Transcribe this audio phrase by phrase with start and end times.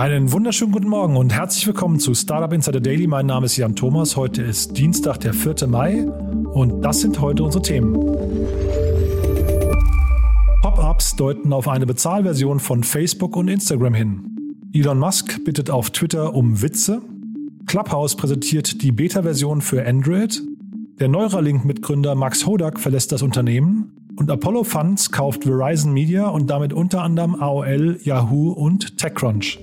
[0.00, 3.06] Einen wunderschönen guten Morgen und herzlich willkommen zu Startup Insider Daily.
[3.06, 4.16] Mein Name ist Jan Thomas.
[4.16, 5.66] Heute ist Dienstag, der 4.
[5.66, 6.06] Mai
[6.54, 7.92] und das sind heute unsere Themen.
[10.62, 14.22] Pop-ups deuten auf eine Bezahlversion von Facebook und Instagram hin.
[14.72, 17.02] Elon Musk bittet auf Twitter um Witze.
[17.66, 20.40] Clubhouse präsentiert die Beta-Version für Android.
[20.98, 23.92] Der Neuralink-Mitgründer Max Hodak verlässt das Unternehmen.
[24.16, 29.58] Und Apollo Funds kauft Verizon Media und damit unter anderem AOL, Yahoo und TechCrunch.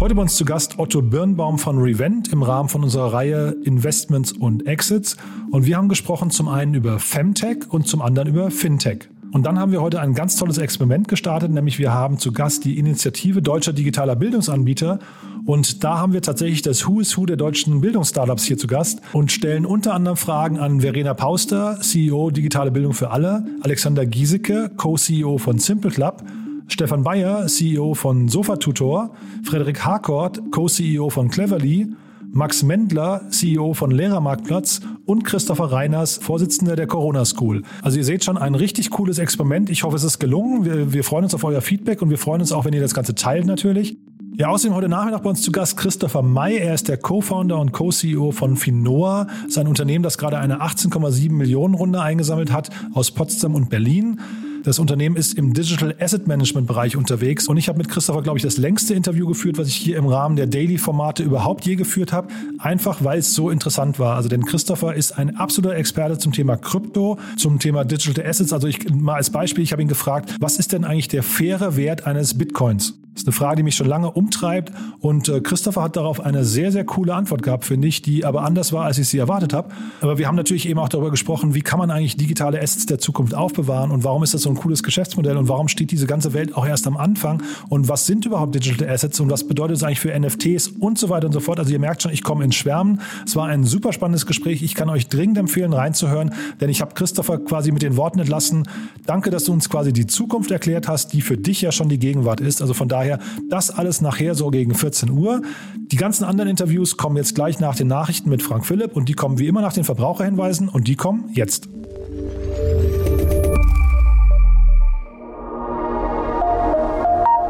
[0.00, 4.32] Heute bei uns zu Gast Otto Birnbaum von Revent im Rahmen von unserer Reihe Investments
[4.32, 5.16] und Exits.
[5.52, 9.08] Und wir haben gesprochen zum einen über Femtech und zum anderen über Fintech.
[9.30, 12.64] Und dann haben wir heute ein ganz tolles Experiment gestartet, nämlich wir haben zu Gast
[12.64, 14.98] die Initiative Deutscher Digitaler Bildungsanbieter.
[15.46, 19.00] Und da haben wir tatsächlich das Who is Who der deutschen Bildungsstartups hier zu Gast
[19.12, 24.72] und stellen unter anderem Fragen an Verena Pauster, CEO Digitale Bildung für alle, Alexander Giesecke,
[24.76, 26.24] Co-CEO von Simple Club
[26.68, 31.94] Stefan Bayer, CEO von SofaTutor, Frederik Harcourt, Co-CEO von Cleverly,
[32.32, 37.62] Max Mendler, CEO von Lehrermarktplatz und Christopher Reiners, Vorsitzender der Corona School.
[37.82, 39.70] Also ihr seht schon ein richtig cooles Experiment.
[39.70, 40.64] Ich hoffe, es ist gelungen.
[40.64, 42.94] Wir, wir freuen uns auf euer Feedback und wir freuen uns auch, wenn ihr das
[42.94, 43.98] Ganze teilt natürlich.
[44.36, 46.56] Ja, außerdem heute Nachmittag bei uns zu Gast Christopher May.
[46.56, 51.74] Er ist der Co-Founder und Co-CEO von Finoa, sein Unternehmen, das gerade eine 18,7 Millionen
[51.74, 54.18] Runde eingesammelt hat aus Potsdam und Berlin.
[54.64, 58.38] Das Unternehmen ist im Digital Asset Management Bereich unterwegs und ich habe mit Christopher, glaube
[58.38, 62.14] ich, das längste Interview geführt, was ich hier im Rahmen der Daily-Formate überhaupt je geführt
[62.14, 64.16] habe, einfach weil es so interessant war.
[64.16, 68.54] Also denn Christopher ist ein absoluter Experte zum Thema Krypto, zum Thema Digital Assets.
[68.54, 71.76] Also ich mal als Beispiel, ich habe ihn gefragt, was ist denn eigentlich der faire
[71.76, 72.94] Wert eines Bitcoins?
[73.14, 74.72] Das ist eine Frage, die mich schon lange umtreibt.
[74.98, 78.42] Und äh, Christopher hat darauf eine sehr, sehr coole Antwort gehabt, finde ich, die aber
[78.42, 79.68] anders war, als ich sie erwartet habe.
[80.00, 82.98] Aber wir haben natürlich eben auch darüber gesprochen, wie kann man eigentlich digitale Assets der
[82.98, 86.34] Zukunft aufbewahren und warum ist das so ein cooles Geschäftsmodell und warum steht diese ganze
[86.34, 89.84] Welt auch erst am Anfang und was sind überhaupt Digital Assets und was bedeutet es
[89.84, 91.60] eigentlich für NFTs und so weiter und so fort.
[91.60, 93.00] Also ihr merkt schon, ich komme ins Schwärmen.
[93.24, 94.60] Es war ein super spannendes Gespräch.
[94.62, 98.68] Ich kann euch dringend empfehlen, reinzuhören, denn ich habe Christopher quasi mit den Worten entlassen.
[99.06, 102.00] Danke, dass du uns quasi die Zukunft erklärt hast, die für dich ja schon die
[102.00, 102.60] Gegenwart ist.
[102.60, 103.18] Also von daher daher
[103.50, 105.42] das alles nachher so gegen 14 Uhr.
[105.76, 109.14] Die ganzen anderen Interviews kommen jetzt gleich nach den Nachrichten mit Frank Philipp und die
[109.14, 111.68] kommen wie immer nach den Verbraucherhinweisen und die kommen jetzt.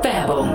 [0.03, 0.55] Werbung.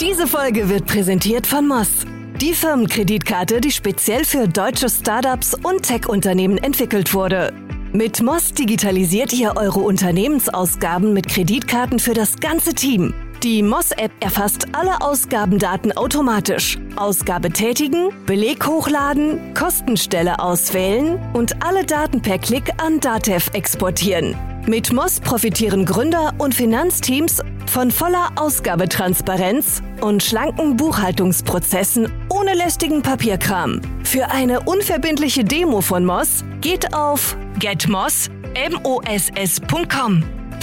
[0.00, 2.04] Diese Folge wird präsentiert von Moss.
[2.40, 7.52] Die Firmenkreditkarte, die speziell für deutsche Startups und Tech-Unternehmen entwickelt wurde.
[7.92, 13.14] Mit Moss digitalisiert ihr eure Unternehmensausgaben mit Kreditkarten für das ganze Team.
[13.42, 16.78] Die Moss-App erfasst alle Ausgabendaten automatisch.
[16.96, 24.34] Ausgabe tätigen, Beleg hochladen, Kostenstelle auswählen und alle Daten per Klick an Datev exportieren.
[24.66, 33.82] Mit Moss profitieren Gründer und Finanzteams von voller Ausgabetransparenz und schlanken Buchhaltungsprozessen ohne lästigen Papierkram.
[34.04, 38.24] Für eine unverbindliche Demo von Moss geht auf getmoss.com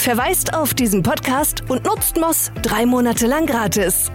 [0.02, 4.12] verweist auf diesen Podcast und nutzt Moss drei Monate lang gratis.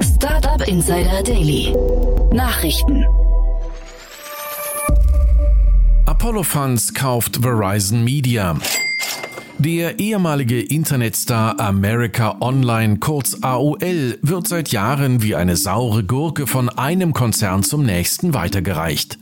[0.00, 1.76] Startup Insider Daily.
[2.32, 3.04] Nachrichten.
[6.06, 8.56] Apollo Funds kauft Verizon Media.
[9.58, 16.68] Der ehemalige Internetstar America Online, kurz AOL, wird seit Jahren wie eine saure Gurke von
[16.68, 19.18] einem Konzern zum nächsten weitergereicht.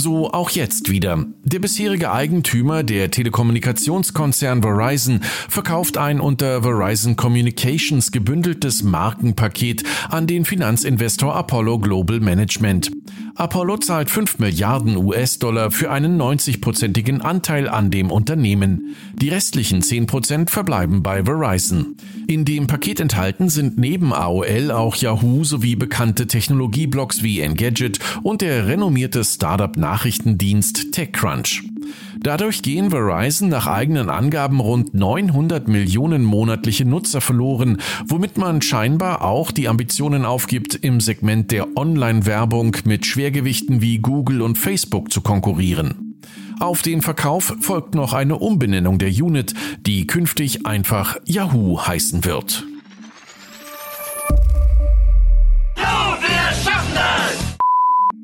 [0.00, 1.26] So auch jetzt wieder.
[1.42, 10.44] Der bisherige Eigentümer, der Telekommunikationskonzern Verizon, verkauft ein unter Verizon Communications gebündeltes Markenpaket an den
[10.44, 12.92] Finanzinvestor Apollo Global Management.
[13.34, 18.96] Apollo zahlt 5 Milliarden US-Dollar für einen 90-prozentigen Anteil an dem Unternehmen.
[19.14, 21.96] Die restlichen 10 Prozent verbleiben bei Verizon.
[22.26, 28.42] In dem Paket enthalten sind neben AOL auch Yahoo sowie bekannte Technologieblocks wie Engadget und
[28.42, 29.22] der renommierte
[29.88, 31.62] Startup-Nachrichtendienst TechCrunch.
[32.20, 39.22] Dadurch gehen Verizon nach eigenen Angaben rund 900 Millionen monatliche Nutzer verloren, womit man scheinbar
[39.24, 45.22] auch die Ambitionen aufgibt, im Segment der Online-Werbung mit Schwergewichten wie Google und Facebook zu
[45.22, 46.16] konkurrieren.
[46.60, 49.54] Auf den Verkauf folgt noch eine Umbenennung der Unit,
[49.86, 52.66] die künftig einfach Yahoo heißen wird.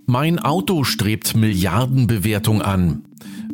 [0.06, 3.04] Mein Auto strebt Milliardenbewertung an.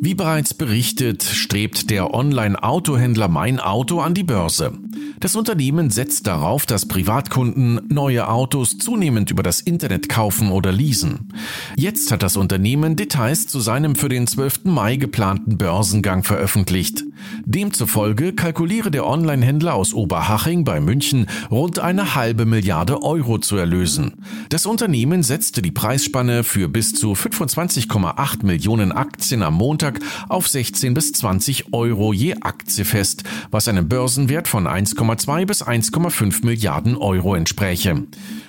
[0.03, 4.73] Wie bereits berichtet, strebt der Online-Autohändler Mein Auto an die Börse.
[5.19, 11.31] Das Unternehmen setzt darauf, dass Privatkunden neue Autos zunehmend über das Internet kaufen oder leasen.
[11.75, 14.61] Jetzt hat das Unternehmen Details zu seinem für den 12.
[14.63, 17.03] Mai geplanten Börsengang veröffentlicht.
[17.45, 24.13] Demzufolge kalkuliere der Online-Händler aus Oberhaching bei München rund eine halbe Milliarde Euro zu erlösen.
[24.49, 29.90] Das Unternehmen setzte die Preisspanne für bis zu 25,8 Millionen Aktien am Montag
[30.29, 36.45] auf 16 bis 20 Euro je Aktie fest, was einem Börsenwert von 1,2 bis 1,5
[36.45, 38.03] Milliarden Euro entspräche.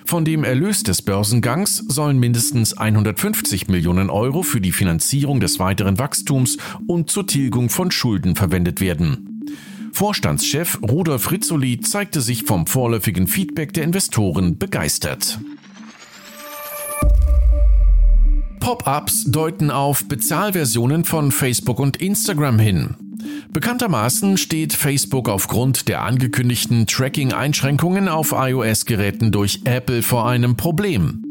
[0.05, 5.99] Von dem Erlös des Börsengangs sollen mindestens 150 Millionen Euro für die Finanzierung des weiteren
[5.99, 9.29] Wachstums und zur Tilgung von Schulden verwendet werden.
[9.93, 15.39] Vorstandschef Rudolf Rizzoli zeigte sich vom vorläufigen Feedback der Investoren begeistert.
[18.63, 22.95] Pop-ups deuten auf Bezahlversionen von Facebook und Instagram hin.
[23.53, 31.25] Bekanntermaßen steht Facebook aufgrund der angekündigten Tracking-Einschränkungen auf iOS-Geräten durch Apple vor einem Problem.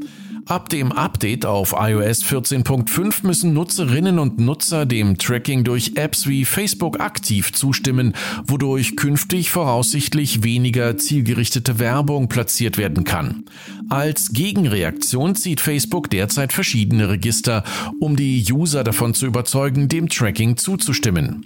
[0.51, 6.43] Ab dem Update auf iOS 14.5 müssen Nutzerinnen und Nutzer dem Tracking durch Apps wie
[6.43, 8.11] Facebook aktiv zustimmen,
[8.47, 13.45] wodurch künftig voraussichtlich weniger zielgerichtete Werbung platziert werden kann.
[13.87, 17.63] Als Gegenreaktion zieht Facebook derzeit verschiedene Register,
[18.01, 21.45] um die User davon zu überzeugen, dem Tracking zuzustimmen.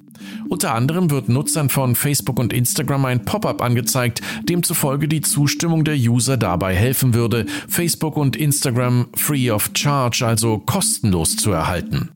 [0.50, 5.96] Unter anderem wird Nutzern von Facebook und Instagram ein Pop-up angezeigt, demzufolge die Zustimmung der
[5.96, 12.10] User dabei helfen würde, Facebook und Instagram free of charge, also kostenlos zu erhalten.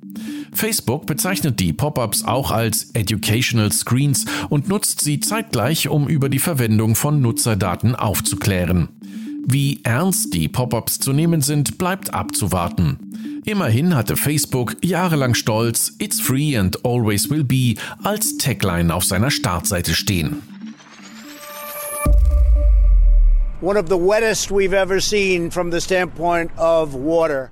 [0.51, 6.39] Facebook bezeichnet die Pop-ups auch als Educational Screens und nutzt sie zeitgleich, um über die
[6.39, 8.89] Verwendung von Nutzerdaten aufzuklären.
[9.45, 13.08] Wie ernst die Pop-ups zu nehmen sind, bleibt abzuwarten.
[13.49, 17.73] Immerhin hatte Facebook jahrelang stolz It's free and always will be
[18.03, 20.43] als Tagline auf seiner Startseite stehen.
[23.59, 27.49] One of the wettest we've ever seen from the standpoint of water.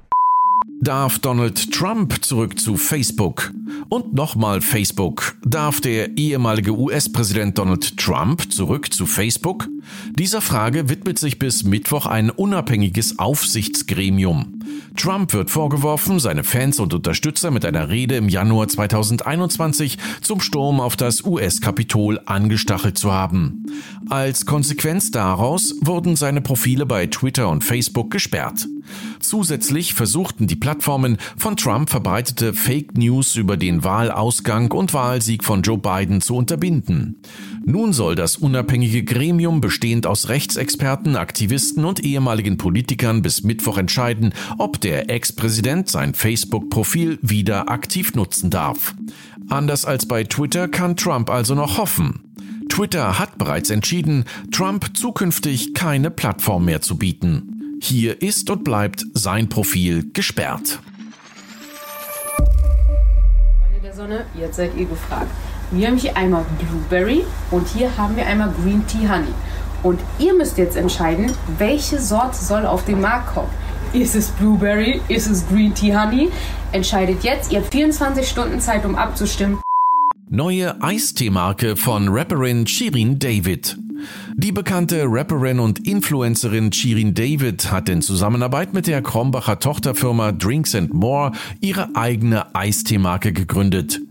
[0.79, 3.51] Darf Donald Trump zurück zu Facebook?
[3.89, 5.35] Und nochmal Facebook.
[5.43, 9.67] Darf der ehemalige US-Präsident Donald Trump zurück zu Facebook?
[10.17, 14.59] Dieser Frage widmet sich bis Mittwoch ein unabhängiges Aufsichtsgremium.
[14.95, 20.79] Trump wird vorgeworfen, seine Fans und Unterstützer mit einer Rede im Januar 2021 zum Sturm
[20.79, 23.65] auf das US-Kapitol angestachelt zu haben.
[24.09, 28.67] Als Konsequenz daraus wurden seine Profile bei Twitter und Facebook gesperrt.
[29.19, 35.61] Zusätzlich versuchten die Plattformen von Trump verbreitete Fake News über den Wahlausgang und Wahlsieg von
[35.61, 37.21] Joe Biden zu unterbinden.
[37.65, 44.33] Nun soll das unabhängige Gremium bestehend aus Rechtsexperten, Aktivisten und ehemaligen Politikern bis Mittwoch entscheiden,
[44.57, 48.95] ob der Ex-Präsident sein Facebook-Profil wieder aktiv nutzen darf.
[49.49, 52.21] Anders als bei Twitter kann Trump also noch hoffen.
[52.69, 57.56] Twitter hat bereits entschieden, Trump zukünftig keine Plattform mehr zu bieten.
[57.81, 60.79] Hier ist und bleibt sein Profil gesperrt.
[63.61, 65.29] Freunde der Sonne, jetzt seid ihr gefragt.
[65.71, 69.33] Wir haben hier einmal Blueberry und hier haben wir einmal Green Tea Honey.
[69.83, 73.49] Und ihr müsst jetzt entscheiden, welche Sorte soll auf den Markt kommen.
[73.93, 75.01] Ist es Blueberry?
[75.07, 76.31] Ist es Green Tea Honey?
[76.71, 77.51] Entscheidet jetzt.
[77.51, 79.59] Ihr habt 24 Stunden Zeit, um abzustimmen.
[80.29, 83.77] Neue Eisteemarke von Rapperin Shirin David.
[84.35, 90.75] Die bekannte Rapperin und Influencerin Shirin David hat in Zusammenarbeit mit der Krombacher Tochterfirma Drinks
[90.75, 94.01] and More ihre eigene Eisteemarke gegründet.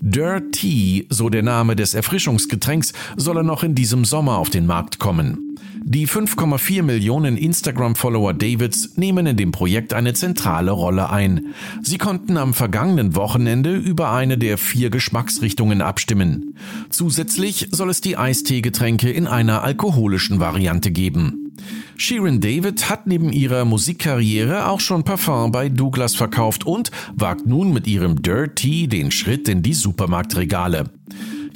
[0.00, 4.64] Dirt Tea, so der Name des Erfrischungsgetränks, soll er noch in diesem Sommer auf den
[4.64, 5.45] Markt kommen.
[5.88, 11.54] Die 5,4 Millionen Instagram-Follower Davids nehmen in dem Projekt eine zentrale Rolle ein.
[11.80, 16.56] Sie konnten am vergangenen Wochenende über eine der vier Geschmacksrichtungen abstimmen.
[16.90, 21.52] Zusätzlich soll es die Eisteegetränke in einer alkoholischen Variante geben.
[21.96, 27.72] Sharon David hat neben ihrer Musikkarriere auch schon Parfum bei Douglas verkauft und wagt nun
[27.72, 30.90] mit ihrem Dirty den Schritt in die Supermarktregale.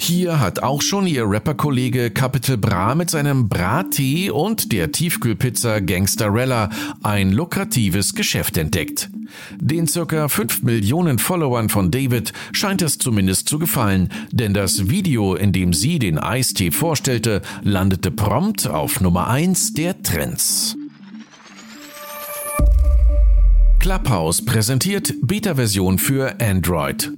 [0.03, 6.71] Hier hat auch schon ihr Rapperkollege Capital Bra mit seinem Bra-Tee und der Tiefkühlpizza Gangsterella
[7.03, 9.11] ein lukratives Geschäft entdeckt.
[9.59, 15.35] Den circa 5 Millionen Followern von David scheint es zumindest zu gefallen, denn das Video,
[15.35, 20.75] in dem sie den Eistee vorstellte, landete prompt auf Nummer 1 der Trends.
[23.77, 27.11] Clubhouse präsentiert Beta-Version für Android.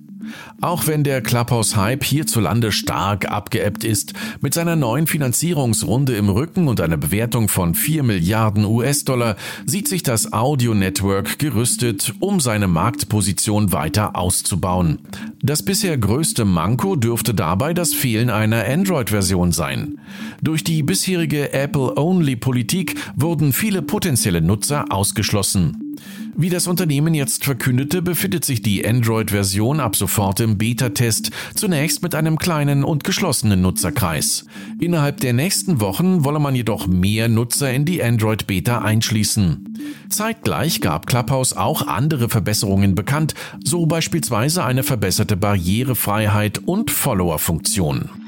[0.61, 6.79] Auch wenn der Clubhouse-Hype hierzulande stark abgeebbt ist, mit seiner neuen Finanzierungsrunde im Rücken und
[6.79, 9.35] einer Bewertung von 4 Milliarden US-Dollar
[9.65, 14.99] sieht sich das Audio-Network gerüstet, um seine Marktposition weiter auszubauen.
[15.41, 19.99] Das bisher größte Manko dürfte dabei das Fehlen einer Android-Version sein.
[20.41, 25.97] Durch die bisherige Apple-Only-Politik wurden viele potenzielle Nutzer ausgeschlossen.
[26.35, 32.15] Wie das Unternehmen jetzt verkündete, befindet sich die Android-Version ab sofort im Beta-Test, zunächst mit
[32.15, 34.45] einem kleinen und geschlossenen Nutzerkreis.
[34.79, 39.77] Innerhalb der nächsten Wochen wolle man jedoch mehr Nutzer in die Android-Beta einschließen.
[40.09, 48.22] Zeitgleich gab Clubhouse auch andere Verbesserungen bekannt, so beispielsweise eine verbesserte Barrierefreiheit und Follower-Funktion.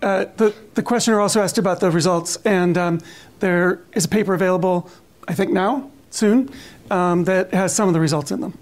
[0.00, 3.00] Uh, the, the questioner also asked about the results, and um,
[3.40, 4.88] there is a paper available,
[5.26, 6.50] I think now, soon,
[6.90, 8.58] um, that has some of the results in them.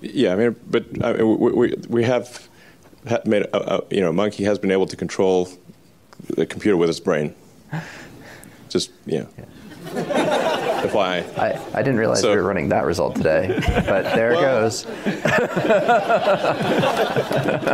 [0.00, 2.48] Yeah, I mean, but I mean, we, we, we have
[3.24, 5.48] made, a, a, you know, Monkey has been able to control
[6.28, 7.34] the computer with its brain.
[8.68, 9.24] Just, yeah.
[9.94, 10.68] yeah.
[10.82, 11.38] FYI.
[11.38, 14.42] I, I didn't realize so, we were running that result today, but there well, it
[14.42, 14.84] goes.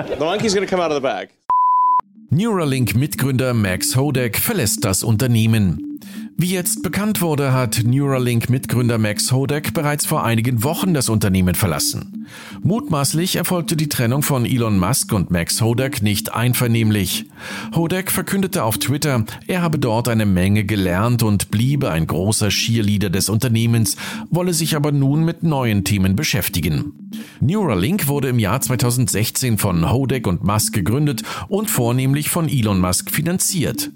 [0.09, 1.31] the monkey's going to come out of the bag.
[2.31, 6.01] Neuralink-Mitgründer Max Hodek verlässt das Unternehmen.
[6.41, 12.29] Wie jetzt bekannt wurde, hat Neuralink-Mitgründer Max Hodek bereits vor einigen Wochen das Unternehmen verlassen.
[12.63, 17.25] Mutmaßlich erfolgte die Trennung von Elon Musk und Max Hodek nicht einvernehmlich.
[17.75, 23.11] Hodek verkündete auf Twitter, er habe dort eine Menge gelernt und bliebe ein großer Cheerleader
[23.11, 23.97] des Unternehmens,
[24.31, 26.93] wolle sich aber nun mit neuen Themen beschäftigen.
[27.41, 33.11] Neuralink wurde im Jahr 2016 von Hodek und Musk gegründet und vornehmlich von Elon Musk
[33.11, 33.91] finanziert.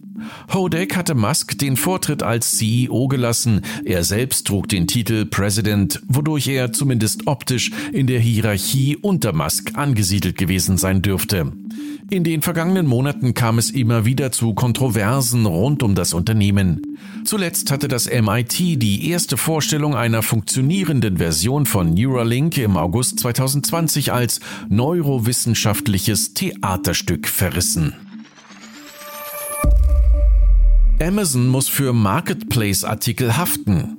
[0.52, 3.62] Hodek hatte Musk den Vortritt als CEO gelassen.
[3.84, 9.72] Er selbst trug den Titel President, wodurch er zumindest optisch in der Hierarchie unter Musk
[9.74, 11.52] angesiedelt gewesen sein dürfte.
[12.10, 16.98] In den vergangenen Monaten kam es immer wieder zu Kontroversen rund um das Unternehmen.
[17.24, 24.12] Zuletzt hatte das MIT die erste Vorstellung einer funktionierenden Version von Neuralink im August 2020
[24.12, 27.94] als neurowissenschaftliches Theaterstück verrissen.
[31.02, 33.98] Amazon muss für Marketplace-Artikel haften.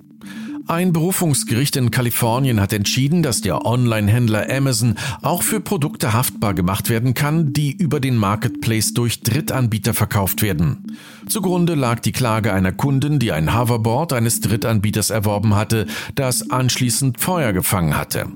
[0.68, 6.90] Ein Berufungsgericht in Kalifornien hat entschieden, dass der Online-Händler Amazon auch für Produkte haftbar gemacht
[6.90, 10.96] werden kann, die über den Marketplace durch Drittanbieter verkauft werden.
[11.28, 17.20] Zugrunde lag die Klage einer Kundin, die ein Hoverboard eines Drittanbieters erworben hatte, das anschließend
[17.20, 18.28] Feuer gefangen hatte.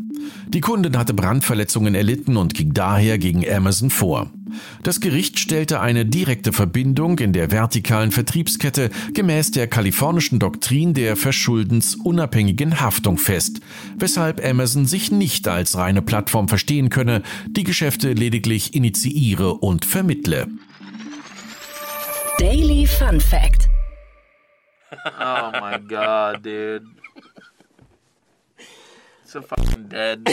[0.48, 4.32] Die Kundin hatte Brandverletzungen erlitten und ging daher gegen Amazon vor.
[4.84, 11.16] Das Gericht stellte eine direkte Verbindung in der vertikalen Vertriebskette gemäß der kalifornischen Doktrin der
[11.16, 13.60] verschuldensunabhängigen Haftung fest,
[13.98, 20.48] weshalb Amazon sich nicht als reine Plattform verstehen könne, die Geschäfte lediglich initiiere und vermittle.
[22.40, 23.68] Daily Fun Fact.
[25.20, 26.97] Oh my god, dude.
[29.38, 30.28] So fucking dead.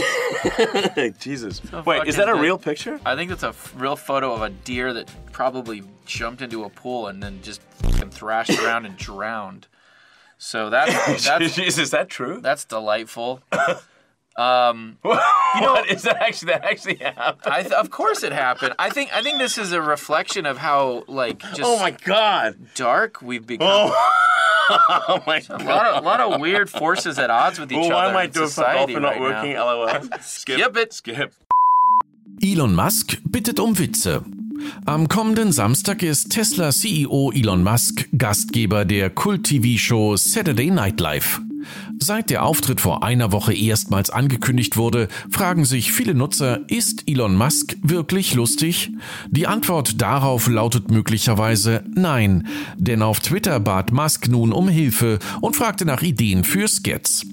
[1.18, 1.60] Jesus.
[1.70, 2.40] So Wait, is that a dead.
[2.40, 2.98] real picture?
[3.04, 6.70] I think that's a f- real photo of a deer that probably jumped into a
[6.70, 9.66] pool and then just fucking thrashed around and drowned.
[10.38, 12.40] So that's that's Jesus, is that true?
[12.40, 13.42] that's delightful.
[14.36, 15.10] Um, you
[15.60, 15.88] know what?
[15.88, 17.52] Is that actually that actually happened?
[17.54, 18.74] I th- of course it happened.
[18.78, 22.56] I think I think this is a reflection of how like just oh my god!
[22.74, 23.68] dark we've become.
[23.70, 24.10] Oh.
[25.08, 27.92] oh my A lot of a lot of weird forces at odds with each Well,
[27.92, 29.52] other why am I doing fuck society off and not right working?
[29.52, 29.66] now.
[29.66, 29.88] LOL.
[30.20, 30.58] Skip.
[30.58, 30.92] Skip it.
[30.92, 31.34] Skip.
[32.42, 34.24] Elon Musk bittet um Witze.
[34.86, 41.40] Am kommenden Samstag ist Tesla CEO Elon Musk Gastgeber der Kult-TV-Show Saturday Night Live.
[42.00, 47.36] Seit der Auftritt vor einer Woche erstmals angekündigt wurde, fragen sich viele Nutzer, ist Elon
[47.36, 48.90] Musk wirklich lustig?
[49.30, 55.56] Die Antwort darauf lautet möglicherweise nein, denn auf Twitter bat Musk nun um Hilfe und
[55.56, 57.26] fragte nach Ideen für Skets.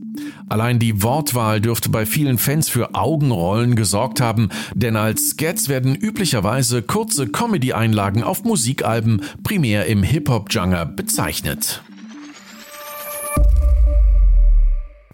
[0.50, 5.96] Allein die Wortwahl dürfte bei vielen Fans für Augenrollen gesorgt haben, denn als Skets werden
[5.96, 11.82] üblicherweise kurze Comedy-Einlagen auf Musikalben, primär im Hip-Hop-Genre, bezeichnet.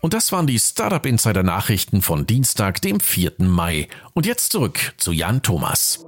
[0.08, 3.34] Und das waren die Startup Insider Nachrichten von Dienstag, dem 4.
[3.40, 3.90] Mai.
[4.14, 6.00] Und jetzt zurück zu Jan Thomas.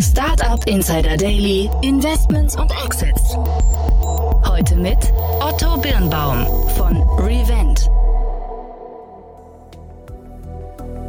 [0.00, 3.34] Startup Insider Daily, Investments und Exits.
[4.46, 4.98] Heute mit
[5.40, 6.44] Otto Birnbaum
[6.76, 7.88] von Revent.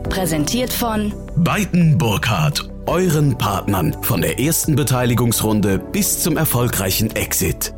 [0.09, 7.73] Präsentiert von Beiten Burkhardt, euren Partnern von der ersten Beteiligungsrunde bis zum erfolgreichen Exit.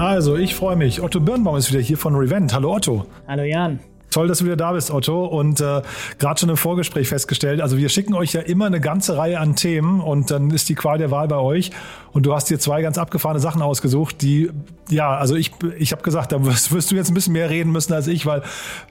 [0.00, 1.02] Also, ich freue mich.
[1.02, 2.54] Otto Birnbaum ist wieder hier von Revent.
[2.54, 3.04] Hallo Otto.
[3.28, 3.80] Hallo Jan.
[4.10, 5.24] Toll, dass du wieder da bist, Otto.
[5.24, 5.82] Und äh,
[6.18, 9.56] gerade schon im Vorgespräch festgestellt, also wir schicken euch ja immer eine ganze Reihe an
[9.56, 11.70] Themen und dann ist die Qual der Wahl bei euch.
[12.12, 14.50] Und du hast dir zwei ganz abgefahrene Sachen ausgesucht, die,
[14.88, 17.70] ja, also ich, ich habe gesagt, da wirst, wirst, du jetzt ein bisschen mehr reden
[17.70, 18.42] müssen als ich, weil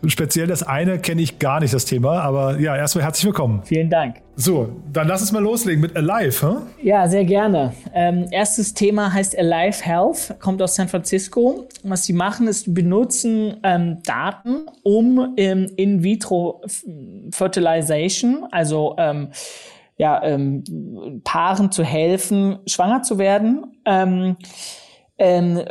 [0.08, 2.22] speziell das eine kenne ich gar nicht, das Thema.
[2.22, 3.62] Aber ja, erstmal herzlich willkommen.
[3.66, 4.18] Vielen Dank.
[4.38, 6.48] So, dann lass uns mal loslegen mit Alive.
[6.48, 6.62] Huh?
[6.82, 7.74] Ja, sehr gerne.
[7.94, 11.68] Ähm, erstes Thema heißt Alive Health, kommt aus San Francisco.
[11.84, 16.62] Was sie machen, ist benutzen ähm, Daten, um ähm, in vitro
[17.32, 19.30] Fertilization, also ähm,
[19.98, 23.80] ja, ähm, Paaren zu helfen, schwanger zu werden.
[23.86, 24.38] Ähm,
[25.20, 25.64] ähm, äh,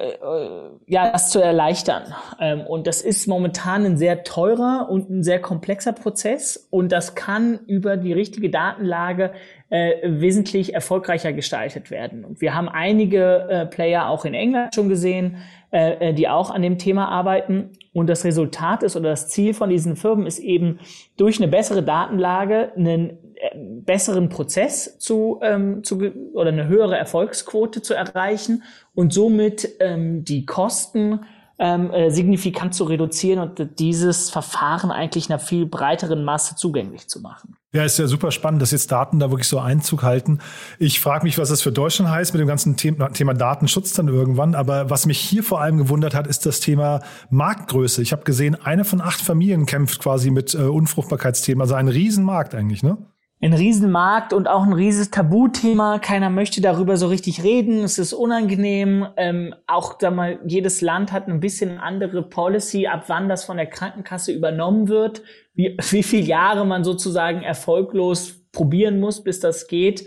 [0.87, 2.15] ja, das zu erleichtern.
[2.39, 7.15] Ähm, und das ist momentan ein sehr teurer und ein sehr komplexer Prozess und das
[7.15, 9.33] kann über die richtige Datenlage
[9.71, 12.27] äh, wesentlich erfolgreicher gestaltet werden.
[12.27, 15.39] Und wir haben einige äh, Player auch in England schon gesehen,
[15.71, 17.71] äh, äh die auch an dem Thema arbeiten.
[17.93, 20.79] Und das Resultat ist oder das Ziel von diesen Firmen ist eben
[21.17, 26.01] durch eine bessere Datenlage einen äh, besseren Prozess zu, ähm, zu
[26.35, 28.63] oder eine höhere Erfolgsquote zu erreichen
[28.95, 31.21] und somit ähm, die Kosten
[31.59, 37.21] ähm, äh, signifikant zu reduzieren und dieses Verfahren eigentlich einer viel breiteren Masse zugänglich zu
[37.21, 37.57] machen.
[37.73, 40.39] Ja, ist ja super spannend, dass jetzt Daten da wirklich so Einzug halten.
[40.79, 44.09] Ich frage mich, was das für Deutschland heißt mit dem ganzen Thema, Thema Datenschutz dann
[44.09, 44.55] irgendwann.
[44.55, 48.01] Aber was mich hier vor allem gewundert hat, ist das Thema Marktgröße.
[48.01, 51.61] Ich habe gesehen, eine von acht Familien kämpft quasi mit äh, Unfruchtbarkeitsthemen.
[51.61, 52.97] Also ein Riesenmarkt eigentlich, ne?
[53.41, 56.01] Ein Riesenmarkt und auch ein rieses Tabuthema.
[56.01, 57.85] Keiner möchte darüber so richtig reden.
[57.85, 59.07] Es ist unangenehm.
[59.17, 63.57] Ähm, auch da mal, jedes Land hat ein bisschen andere Policy, ab wann das von
[63.57, 65.23] der Krankenkasse übernommen wird,
[65.55, 70.07] wie, wie viele Jahre man sozusagen erfolglos probieren muss, bis das geht.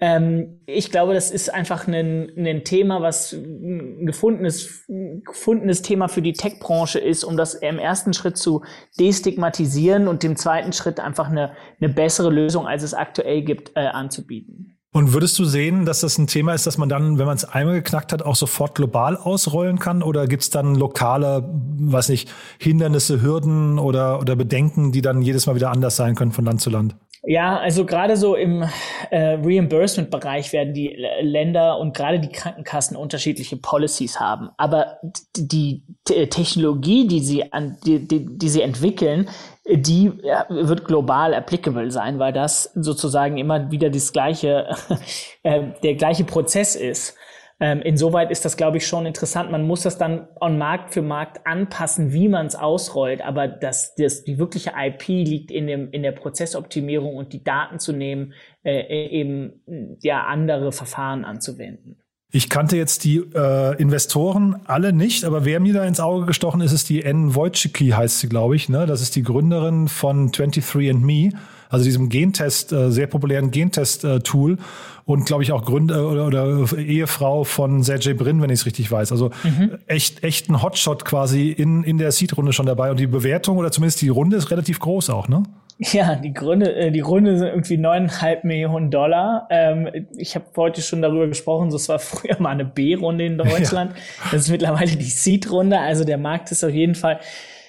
[0.00, 4.84] Ähm, ich glaube, das ist einfach ein, ein Thema, was ein gefundenes,
[5.24, 8.62] gefundenes Thema für die Tech-Branche ist, um das im ersten Schritt zu
[8.98, 13.86] destigmatisieren und im zweiten Schritt einfach eine, eine bessere Lösung, als es aktuell gibt, äh,
[13.86, 14.78] anzubieten.
[14.90, 17.44] Und würdest du sehen, dass das ein Thema ist, dass man dann, wenn man es
[17.44, 20.02] einmal geknackt hat, auch sofort global ausrollen kann?
[20.02, 21.46] Oder gibt es dann lokale,
[21.78, 26.32] weiß nicht, Hindernisse, Hürden oder, oder Bedenken, die dann jedes Mal wieder anders sein können
[26.32, 26.96] von Land zu Land?
[27.24, 28.62] Ja, also gerade so im
[29.10, 34.50] äh, Reimbursement-Bereich werden die Länder und gerade die Krankenkassen unterschiedliche Policies haben.
[34.56, 34.98] Aber
[35.36, 39.28] die Technologie, die sie an, die, die, die sie entwickeln,
[39.68, 40.12] die
[40.48, 44.68] wird global applicable sein, weil das sozusagen immer wieder das gleiche,
[45.42, 47.17] äh, der gleiche Prozess ist.
[47.60, 49.50] Ähm, insoweit ist das, glaube ich, schon interessant.
[49.50, 53.20] Man muss das dann on Markt für Markt anpassen, wie man es ausrollt.
[53.20, 57.80] Aber das, das, die wirkliche IP liegt in, dem, in der Prozessoptimierung und die Daten
[57.80, 59.62] zu nehmen, äh, äh, eben
[60.02, 61.96] ja andere Verfahren anzuwenden.
[62.30, 66.60] Ich kannte jetzt die äh, Investoren alle nicht, aber wer mir da ins Auge gestochen
[66.60, 67.34] ist, ist die N.
[67.34, 68.68] Wojcicki, heißt sie, glaube ich.
[68.68, 68.86] Ne?
[68.86, 71.32] Das ist die Gründerin von 23andMe
[71.68, 74.58] also diesem Gentest, äh, sehr populären Gentest-Tool
[75.04, 78.90] und glaube ich auch Gründer oder, oder, Ehefrau von Sergey Brin, wenn ich es richtig
[78.90, 79.10] weiß.
[79.10, 79.78] Also mhm.
[79.86, 82.90] echt, echt ein Hotshot quasi in, in der Seed-Runde schon dabei.
[82.90, 85.44] Und die Bewertung oder zumindest die Runde ist relativ groß auch, ne?
[85.78, 89.46] Ja, die Gründe, äh, die Runde sind irgendwie neuneinhalb Millionen Dollar.
[89.48, 93.38] Ähm, ich habe heute schon darüber gesprochen, so es war früher mal eine B-Runde in
[93.38, 93.92] Deutschland.
[93.92, 94.30] Ja.
[94.32, 95.78] Das ist mittlerweile die Seed-Runde.
[95.78, 97.20] Also der Markt ist auf jeden Fall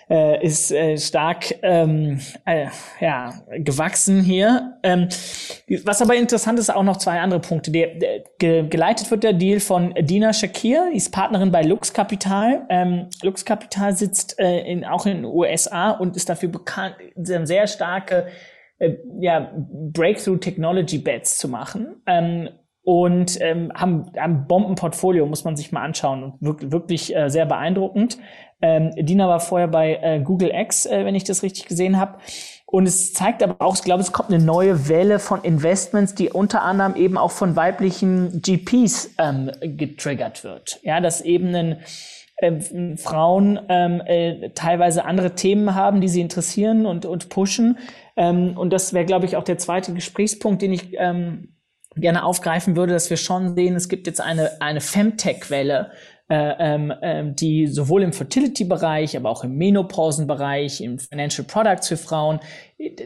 [0.09, 2.67] äh, ist äh, stark ähm, äh,
[2.99, 4.77] ja, gewachsen hier.
[4.81, 5.07] Ähm,
[5.83, 7.71] was aber interessant ist, auch noch zwei andere Punkte.
[7.71, 11.93] Der, der, ge, geleitet wird der Deal von Dina Shakir, die ist Partnerin bei Lux
[11.93, 12.65] Capital.
[12.69, 17.67] Ähm, Lux Capital sitzt äh, in, auch in den USA und ist dafür bekannt, sehr
[17.67, 18.27] starke
[18.79, 19.51] äh, ja,
[19.93, 22.01] Breakthrough Technology Bets zu machen.
[22.07, 22.49] Ähm,
[22.81, 27.45] und ähm, haben ein Bombenportfolio, muss man sich mal anschauen und wirklich, wirklich äh, sehr
[27.45, 28.17] beeindruckend.
[28.61, 32.17] Ähm, Dina war vorher bei äh, Google X, äh, wenn ich das richtig gesehen habe.
[32.65, 36.29] Und es zeigt aber auch, ich glaube, es kommt eine neue Welle von Investments, die
[36.29, 40.79] unter anderem eben auch von weiblichen GPs ähm, getriggert wird.
[40.83, 41.77] Ja, dass eben ein,
[42.37, 47.79] äh, Frauen ähm, äh, teilweise andere Themen haben, die sie interessieren und, und pushen.
[48.15, 51.55] Ähm, und das wäre, glaube ich, auch der zweite Gesprächspunkt, den ich ähm,
[51.95, 55.91] gerne aufgreifen würde, dass wir schon sehen, es gibt jetzt eine, eine Femtech-Welle,
[56.29, 62.39] ähm, ähm, die sowohl im Fertility-Bereich, aber auch im Menopausen-Bereich, im Financial Products für Frauen,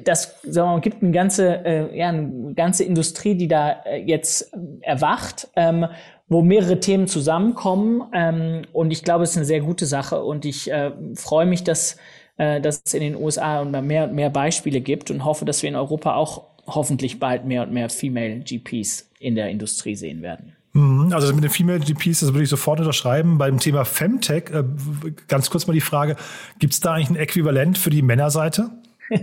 [0.03, 4.03] das sagen wir mal, gibt eine ganze, äh, ja, eine ganze Industrie, die da äh,
[4.05, 5.87] jetzt erwacht, ähm,
[6.27, 8.03] wo mehrere Themen zusammenkommen.
[8.13, 10.23] Ähm, und ich glaube, es ist eine sehr gute Sache.
[10.23, 11.97] Und ich äh, freue mich, dass,
[12.37, 15.69] äh, dass es in den USA mehr und mehr Beispiele gibt und hoffe, dass wir
[15.69, 20.55] in Europa auch hoffentlich bald mehr und mehr Female GPs in der Industrie sehen werden.
[20.73, 23.37] Mhm, also mit den Female GPs, das würde ich sofort unterschreiben.
[23.37, 24.63] Beim Thema Femtech, äh,
[25.27, 26.15] ganz kurz mal die Frage,
[26.59, 28.71] gibt es da eigentlich ein Äquivalent für die Männerseite?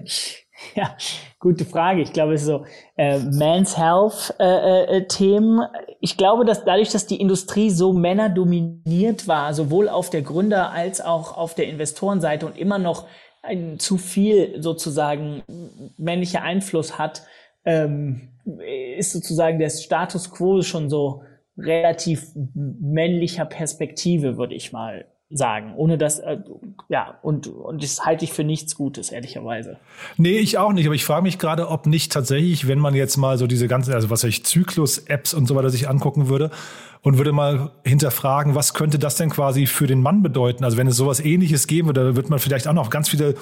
[0.75, 0.95] Ja,
[1.39, 2.03] gute Frage.
[2.03, 5.63] Ich glaube, es ist so äh, Men's Health äh, äh, Themen.
[6.01, 11.01] Ich glaube, dass dadurch, dass die Industrie so männerdominiert war, sowohl auf der Gründer- als
[11.01, 13.07] auch auf der Investorenseite und immer noch
[13.43, 15.43] ein zu viel sozusagen
[15.97, 17.23] männlicher Einfluss hat,
[17.65, 18.29] ähm,
[18.99, 21.23] ist sozusagen der Status quo schon so
[21.65, 22.23] relativ
[22.55, 26.39] männlicher Perspektive, würde ich mal sagen, ohne dass, äh,
[26.89, 29.77] ja, und, und das halte ich für nichts Gutes, ehrlicherweise.
[30.17, 33.17] Nee, ich auch nicht, aber ich frage mich gerade, ob nicht tatsächlich, wenn man jetzt
[33.17, 36.51] mal so diese ganzen, also was ich, Zyklus-Apps und so weiter sich angucken würde
[37.03, 40.65] und würde mal hinterfragen, was könnte das denn quasi für den Mann bedeuten?
[40.65, 43.37] Also wenn es sowas ähnliches geben würde, wird man vielleicht auch noch ganz viele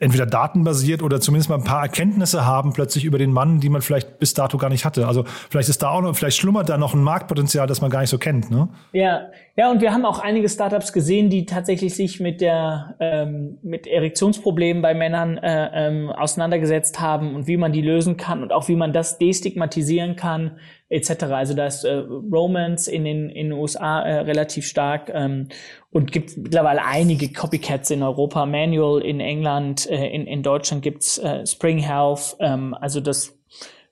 [0.00, 3.82] entweder datenbasiert oder zumindest mal ein paar Erkenntnisse haben plötzlich über den Mann, die man
[3.82, 5.06] vielleicht bis dato gar nicht hatte.
[5.06, 8.00] Also vielleicht ist da auch noch, vielleicht schlummert da noch ein Marktpotenzial, das man gar
[8.00, 8.68] nicht so kennt, ne?
[8.92, 13.58] Ja, ja, und wir haben auch einige Startups gesehen, die tatsächlich sich mit der ähm,
[13.62, 18.52] mit Erektionsproblemen bei Männern äh, ähm, auseinandergesetzt haben und wie man die lösen kann und
[18.52, 21.24] auch wie man das destigmatisieren kann etc.
[21.24, 25.48] Also da ist äh, Romance in den, in den USA äh, relativ stark ähm,
[25.90, 28.46] und gibt mittlerweile einige Copycats in Europa.
[28.46, 32.36] Manual in England, äh, in, in Deutschland gibt's äh, Spring Health.
[32.40, 33.36] Ähm, also das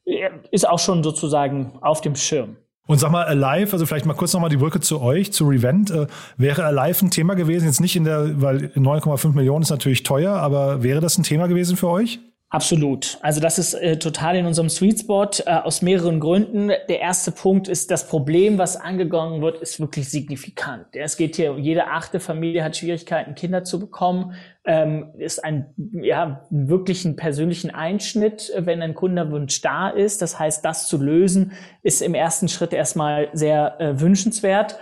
[0.04, 2.56] äh, ist auch schon sozusagen auf dem Schirm.
[2.86, 5.90] Und sag mal, Alive, also vielleicht mal kurz nochmal die Brücke zu euch, zu Revent.
[5.90, 7.64] Äh, wäre Alive ein Thema gewesen?
[7.64, 11.46] Jetzt nicht in der, weil 9,5 Millionen ist natürlich teuer, aber wäre das ein Thema
[11.46, 12.20] gewesen für euch?
[12.54, 13.18] Absolut.
[13.20, 16.68] Also das ist äh, total in unserem Sweet Spot äh, aus mehreren Gründen.
[16.68, 20.86] Der erste Punkt ist, das Problem, was angegangen wird, ist wirklich signifikant.
[20.92, 24.34] Es geht hier, jede achte Familie hat Schwierigkeiten, Kinder zu bekommen.
[24.64, 25.66] Ähm, ist ein,
[26.00, 30.22] ja, wirklich ein persönlichen Einschnitt, wenn ein Kundenwunsch da ist.
[30.22, 34.78] Das heißt, das zu lösen, ist im ersten Schritt erstmal sehr äh, wünschenswert.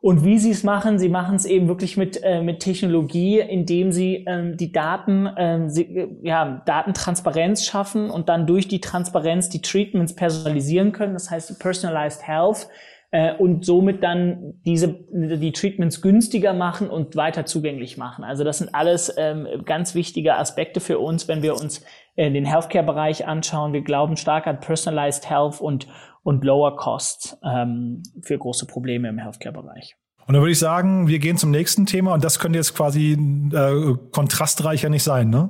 [0.00, 3.90] Und wie sie es machen, sie machen es eben wirklich mit, äh, mit Technologie, indem
[3.90, 9.60] sie ähm, die Daten, ähm, sie, ja, Datentransparenz schaffen und dann durch die Transparenz die
[9.60, 11.14] Treatments personalisieren können.
[11.14, 12.68] Das heißt Personalized Health
[13.10, 18.22] äh, und somit dann diese die Treatments günstiger machen und weiter zugänglich machen.
[18.22, 21.84] Also das sind alles ähm, ganz wichtige Aspekte für uns, wenn wir uns
[22.16, 23.72] äh, den Healthcare-Bereich anschauen.
[23.72, 25.88] Wir glauben stark an Personalized Health und
[26.22, 29.96] und Lower Costs ähm, für große Probleme im Healthcare-Bereich.
[30.26, 33.12] Und dann würde ich sagen, wir gehen zum nächsten Thema und das könnte jetzt quasi
[33.12, 35.48] äh, kontrastreicher nicht sein, ne?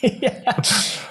[0.00, 0.30] ja,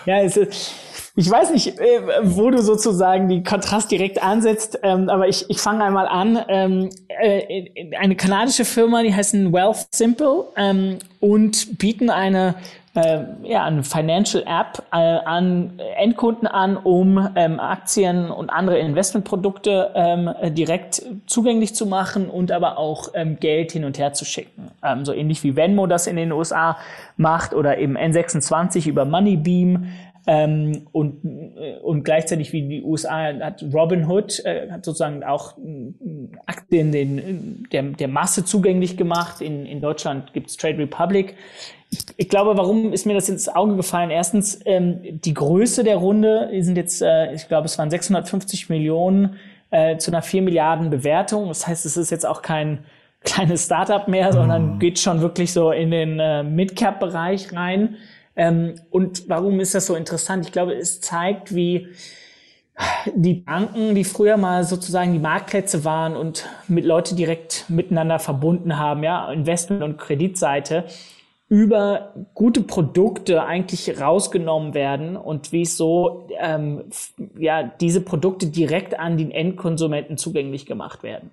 [0.05, 0.73] ja es ist,
[1.19, 5.59] ich weiß nicht, äh, wo du sozusagen die Kontrast direkt ansetzt, ähm, aber ich, ich
[5.59, 6.39] fange einmal an.
[6.47, 6.89] Ähm,
[7.21, 12.55] äh, eine kanadische Firma, die heißen Wealth Simple ähm, und bieten eine
[13.43, 21.73] ja, eine Financial App äh, an Endkunden an, um Aktien und andere Investmentprodukte direkt zugänglich
[21.75, 24.71] zu machen und aber auch Geld hin und her zu schicken.
[25.03, 26.77] So ähnlich wie Venmo das in den USA
[27.15, 29.85] macht oder eben N26 über Moneybeam.
[30.31, 31.25] Ähm, und,
[31.57, 35.91] äh, und gleichzeitig wie die USA hat Robinhood äh, hat sozusagen auch äh,
[36.45, 39.41] Aktien den, der, der Masse zugänglich gemacht.
[39.41, 41.33] In, in Deutschland gibt's Trade Republic.
[41.89, 44.11] Ich, ich glaube, warum ist mir das ins Auge gefallen?
[44.11, 48.69] Erstens, ähm, die Größe der Runde, die sind jetzt, äh, ich glaube, es waren 650
[48.69, 49.37] Millionen
[49.71, 51.47] äh, zu einer 4 Milliarden Bewertung.
[51.47, 52.85] Das heißt, es ist jetzt auch kein
[53.21, 54.79] kleines Startup mehr, sondern mhm.
[54.79, 57.95] geht schon wirklich so in den äh, Midcap-Bereich rein.
[58.39, 60.45] Ähm, und warum ist das so interessant?
[60.45, 61.89] Ich glaube, es zeigt, wie
[63.13, 68.79] die Banken, die früher mal sozusagen die Marktplätze waren und mit Leute direkt miteinander verbunden
[68.79, 70.85] haben, ja, Investment- und Kreditseite,
[71.49, 76.85] über gute Produkte eigentlich rausgenommen werden und wie es so ähm,
[77.37, 81.31] ja diese Produkte direkt an den Endkonsumenten zugänglich gemacht werden.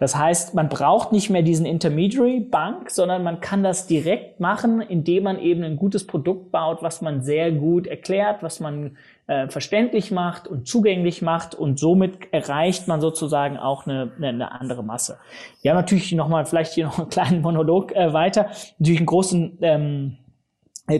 [0.00, 4.80] Das heißt, man braucht nicht mehr diesen Intermediary Bank, sondern man kann das direkt machen,
[4.80, 9.48] indem man eben ein gutes Produkt baut, was man sehr gut erklärt, was man äh,
[9.48, 15.18] verständlich macht und zugänglich macht und somit erreicht man sozusagen auch eine, eine, andere Masse.
[15.64, 18.46] Haben natürlich nochmal, vielleicht hier noch einen kleinen Monolog äh, weiter,
[18.78, 20.29] natürlich einen großen ähm, äh,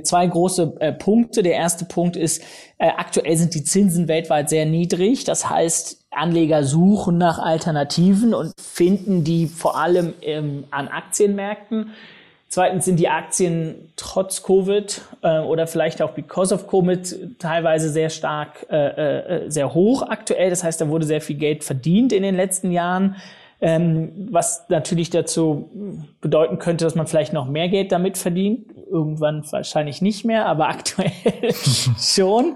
[0.03, 1.43] zwei große äh, Punkte.
[1.43, 2.43] Der erste Punkt ist,
[2.79, 5.25] äh, aktuell sind die Zinsen weltweit sehr niedrig.
[5.25, 11.91] Das heißt, Anleger suchen nach Alternativen und finden die vor allem ähm, an Aktienmärkten.
[12.49, 18.11] Zweitens sind die Aktien trotz Covid äh, oder vielleicht auch because of Covid teilweise sehr
[18.11, 20.51] stark, äh, äh, sehr hoch aktuell.
[20.51, 23.15] Das heißt, da wurde sehr viel Geld verdient in den letzten Jahren,
[23.61, 25.71] ähm, was natürlich dazu
[26.21, 28.67] bedeuten könnte, dass man vielleicht noch mehr Geld damit verdient.
[28.91, 31.55] Irgendwann wahrscheinlich nicht mehr, aber aktuell
[31.99, 32.55] schon.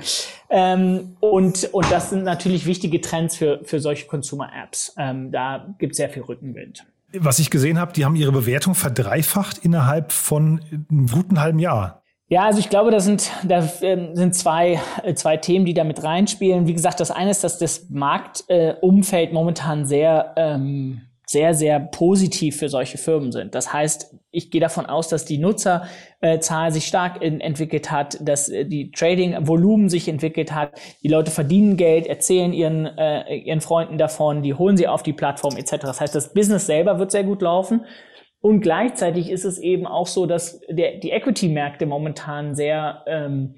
[0.50, 4.94] Ähm, und, und das sind natürlich wichtige Trends für, für solche Consumer-Apps.
[4.98, 6.84] Ähm, da gibt es sehr viel Rückenwind.
[7.16, 12.02] Was ich gesehen habe, die haben ihre Bewertung verdreifacht innerhalb von einem guten halben Jahr.
[12.28, 15.84] Ja, also ich glaube, das sind, das ähm, sind zwei, äh, zwei Themen, die da
[15.84, 16.66] mit reinspielen.
[16.66, 22.68] Wie gesagt, das eine ist, dass das Marktumfeld momentan sehr ähm, sehr, sehr positiv für
[22.68, 23.54] solche Firmen sind.
[23.54, 28.66] Das heißt, ich gehe davon aus, dass die Nutzerzahl sich stark entwickelt hat, dass äh,
[28.66, 34.42] die Trading-Volumen sich entwickelt hat, die Leute verdienen Geld, erzählen ihren, äh, ihren Freunden davon,
[34.42, 35.76] die holen sie auf die Plattform etc.
[35.80, 37.86] Das heißt, das Business selber wird sehr gut laufen.
[38.40, 43.54] Und gleichzeitig ist es eben auch so, dass der, die Equity-Märkte momentan sehr ähm,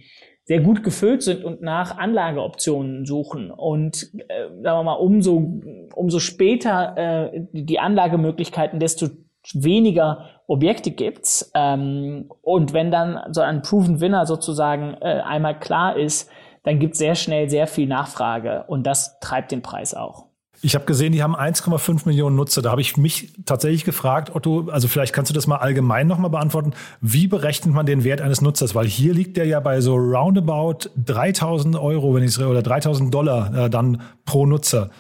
[0.47, 3.51] sehr gut gefüllt sind und nach Anlageoptionen suchen.
[3.51, 5.61] Und äh, sagen wir mal, umso,
[5.95, 6.97] umso später
[7.33, 9.09] äh, die Anlagemöglichkeiten, desto
[9.55, 11.51] weniger Objekte gibt's.
[11.55, 16.31] Ähm, und wenn dann so ein Proven Winner sozusagen äh, einmal klar ist,
[16.63, 20.26] dann gibt's sehr schnell sehr viel Nachfrage und das treibt den Preis auch.
[20.63, 22.63] Ich habe gesehen, die haben 1,5 Millionen Nutzer.
[22.63, 26.31] Da habe ich mich tatsächlich gefragt, Otto, also vielleicht kannst du das mal allgemein nochmal
[26.31, 26.73] beantworten.
[27.01, 28.75] Wie berechnet man den Wert eines Nutzers?
[28.75, 33.13] Weil hier liegt der ja bei so roundabout 3000 Euro, wenn ich es oder 3000
[33.13, 34.91] Dollar äh, dann pro Nutzer.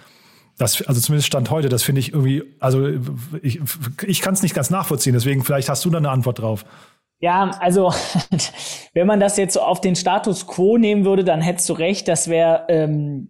[0.58, 2.88] Das, also zumindest Stand heute, das finde ich irgendwie, also
[3.42, 3.60] ich,
[4.06, 6.64] ich kann es nicht ganz nachvollziehen, deswegen vielleicht hast du da eine Antwort drauf.
[7.18, 7.92] Ja, also
[8.94, 12.08] wenn man das jetzt so auf den Status quo nehmen würde, dann hättest du recht,
[12.08, 13.28] das wäre ähm,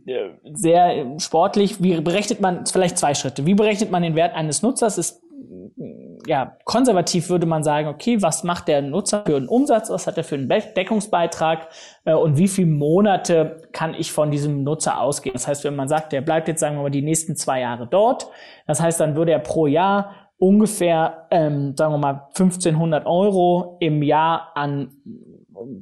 [0.52, 1.82] sehr sportlich.
[1.82, 3.46] Wie berechnet man, vielleicht zwei Schritte.
[3.46, 4.98] Wie berechnet man den Wert eines Nutzers?
[4.98, 5.22] Ist
[6.26, 10.16] ja konservativ würde man sagen, okay, was macht der Nutzer für einen Umsatz, was hat
[10.16, 11.68] er für einen Deckungsbeitrag
[12.04, 15.34] äh, und wie viele Monate kann ich von diesem Nutzer ausgehen?
[15.34, 17.86] Das heißt, wenn man sagt, der bleibt jetzt, sagen wir mal, die nächsten zwei Jahre
[17.86, 18.28] dort,
[18.66, 24.02] das heißt, dann würde er pro Jahr ungefähr, ähm, sagen wir mal, 1500 Euro im
[24.02, 24.90] Jahr an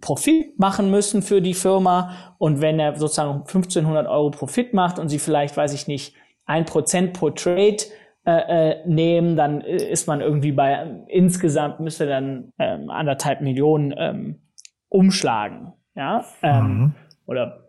[0.00, 2.34] Profit machen müssen für die Firma.
[2.38, 6.14] Und wenn er sozusagen 1500 Euro Profit macht und sie vielleicht, weiß ich nicht,
[6.46, 7.78] ein Prozent pro Trade
[8.26, 14.40] äh, äh, nehmen, dann ist man irgendwie bei insgesamt müsste dann ähm, anderthalb Millionen ähm,
[14.88, 15.72] umschlagen.
[15.96, 16.94] Ja, ähm, mhm.
[17.26, 17.68] oder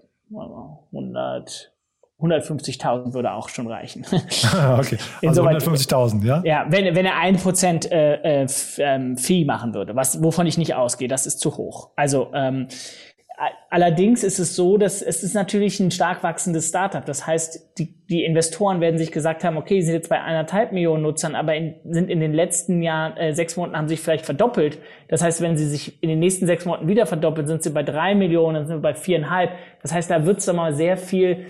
[0.92, 1.75] 100
[2.20, 4.06] 150.000 würde auch schon reichen.
[4.78, 6.42] okay, also 150.000, ja?
[6.46, 8.48] Ja, wenn, wenn er ein Prozent äh, äh,
[8.78, 11.90] ähm, Fee machen würde, was, wovon ich nicht ausgehe, das ist zu hoch.
[11.96, 12.68] Also ähm,
[13.70, 17.06] allerdings ist es so, dass es ist natürlich ein stark wachsendes Startup.
[17.06, 20.72] Das heißt, die, die Investoren werden sich gesagt haben, okay, sie sind jetzt bei eineinhalb
[20.72, 24.26] Millionen Nutzern, aber in, sind in den letzten Jahren, äh, sechs Monaten haben sich vielleicht
[24.26, 24.80] verdoppelt.
[25.10, 27.84] Das heißt, wenn sie sich in den nächsten sechs Monaten wieder verdoppeln, sind sie bei
[27.84, 29.52] drei Millionen, dann sind wir bei viereinhalb.
[29.82, 31.48] Das heißt, da wird es mal sehr viel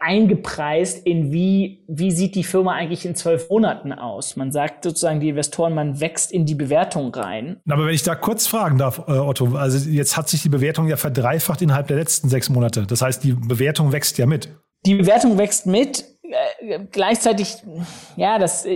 [0.00, 4.36] eingepreist in wie, wie sieht die Firma eigentlich in zwölf Monaten aus.
[4.36, 7.60] Man sagt sozusagen die Investoren, man wächst in die Bewertung rein.
[7.68, 10.88] Aber wenn ich da kurz fragen darf, äh, Otto, also jetzt hat sich die Bewertung
[10.88, 12.86] ja verdreifacht innerhalb der letzten sechs Monate.
[12.86, 14.48] Das heißt, die Bewertung wächst ja mit.
[14.86, 16.04] Die Bewertung wächst mit.
[16.22, 17.56] Äh, gleichzeitig,
[18.16, 18.66] ja, das,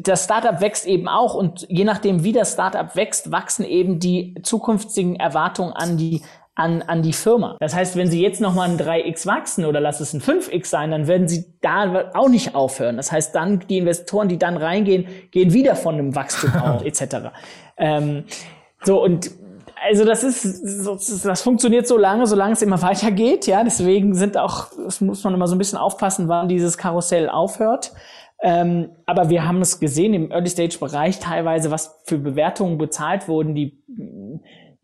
[0.00, 4.34] das Startup wächst eben auch und je nachdem, wie das Startup wächst, wachsen eben die
[4.42, 6.22] zukünftigen Erwartungen an die
[6.54, 7.56] an, an die Firma.
[7.60, 10.90] Das heißt, wenn sie jetzt nochmal ein 3x wachsen oder lass es ein 5x sein,
[10.90, 12.96] dann werden sie da auch nicht aufhören.
[12.96, 17.30] Das heißt, dann die Investoren, die dann reingehen, gehen wieder von einem Wachstum aus, etc.
[17.76, 18.24] Ähm,
[18.82, 19.30] so und
[19.82, 23.46] also das ist, das funktioniert so lange, solange es immer weitergeht.
[23.46, 27.28] Ja, deswegen sind auch, das muss man immer so ein bisschen aufpassen, wann dieses Karussell
[27.28, 27.92] aufhört.
[28.42, 33.28] Ähm, aber wir haben es gesehen im Early Stage Bereich teilweise, was für Bewertungen bezahlt
[33.28, 33.82] wurden, die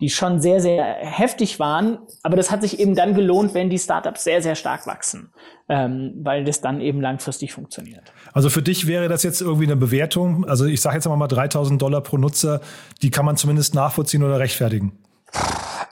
[0.01, 1.99] die schon sehr, sehr heftig waren.
[2.23, 5.33] Aber das hat sich eben dann gelohnt, wenn die Startups sehr, sehr stark wachsen,
[5.69, 8.13] ähm, weil das dann eben langfristig funktioniert.
[8.33, 11.81] Also für dich wäre das jetzt irgendwie eine Bewertung, also ich sage jetzt mal 3000
[11.81, 12.61] Dollar pro Nutzer,
[13.03, 14.93] die kann man zumindest nachvollziehen oder rechtfertigen.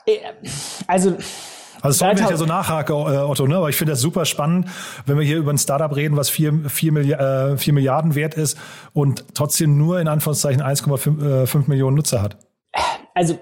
[0.05, 0.19] Äh,
[0.87, 1.17] also
[1.81, 3.57] also sorry, wenn ich ja so nachhake, äh, Otto, ne?
[3.57, 4.67] aber ich finde das super spannend,
[5.05, 8.33] wenn wir hier über ein Startup reden, was vier, vier, Milliard, äh, vier Milliarden wert
[8.33, 8.57] ist
[8.93, 12.37] und trotzdem nur in Anführungszeichen 1,5 äh, Millionen Nutzer hat.
[13.13, 13.39] Also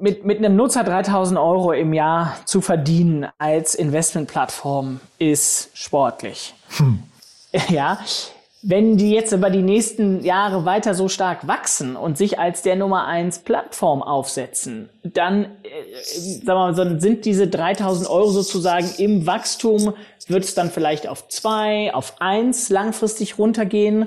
[0.00, 6.54] mit, mit einem Nutzer 3000 Euro im Jahr zu verdienen als Investmentplattform ist sportlich.
[6.76, 7.02] Hm.
[7.68, 7.98] Ja.
[8.64, 12.76] Wenn die jetzt aber die nächsten Jahre weiter so stark wachsen und sich als der
[12.76, 19.94] Nummer eins Plattform aufsetzen, dann, äh, mal, sind diese 3000 Euro sozusagen im Wachstum,
[20.28, 24.06] wird es dann vielleicht auf zwei, auf eins langfristig runtergehen.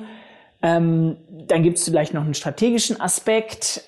[0.62, 3.84] Ähm, dann gibt es vielleicht noch einen strategischen Aspekt.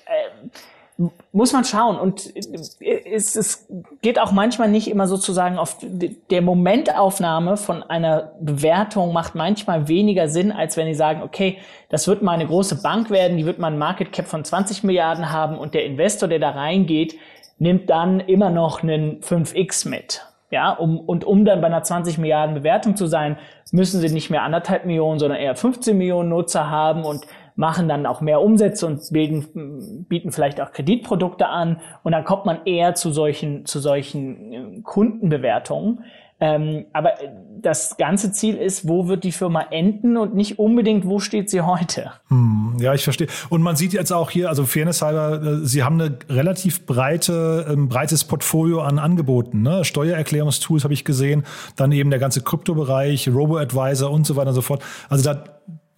[0.98, 1.98] Äh, muss man schauen.
[1.98, 3.68] Und es, es
[4.02, 10.28] geht auch manchmal nicht immer sozusagen auf der Momentaufnahme von einer Bewertung macht manchmal weniger
[10.28, 11.58] Sinn, als wenn die sagen, okay,
[11.88, 14.84] das wird mal eine große Bank werden, die wird mal ein Market Cap von 20
[14.84, 17.16] Milliarden haben und der Investor, der da reingeht,
[17.58, 20.24] nimmt dann immer noch einen 5x mit.
[20.50, 23.36] Ja, um, und um dann bei einer 20 Milliarden Bewertung zu sein,
[23.70, 27.26] müssen sie nicht mehr anderthalb Millionen, sondern eher 15 Millionen Nutzer haben und
[27.58, 31.80] machen dann auch mehr Umsätze und bilden, bieten vielleicht auch Kreditprodukte an.
[32.04, 36.04] Und dann kommt man eher zu solchen, zu solchen äh, Kundenbewertungen.
[36.40, 37.14] Ähm, aber
[37.60, 41.62] das ganze Ziel ist, wo wird die Firma enden und nicht unbedingt, wo steht sie
[41.62, 42.12] heute.
[42.28, 43.26] Hm, ja, ich verstehe.
[43.48, 47.66] Und man sieht jetzt auch hier, also Fairness halber, äh, Sie haben eine relativ breite,
[47.68, 49.62] ein breites Portfolio an Angeboten.
[49.62, 49.84] Ne?
[49.84, 51.44] Steuererklärungstools habe ich gesehen,
[51.74, 54.84] dann eben der ganze Kryptobereich, Robo-Advisor und so weiter und so fort.
[55.08, 55.42] Also da,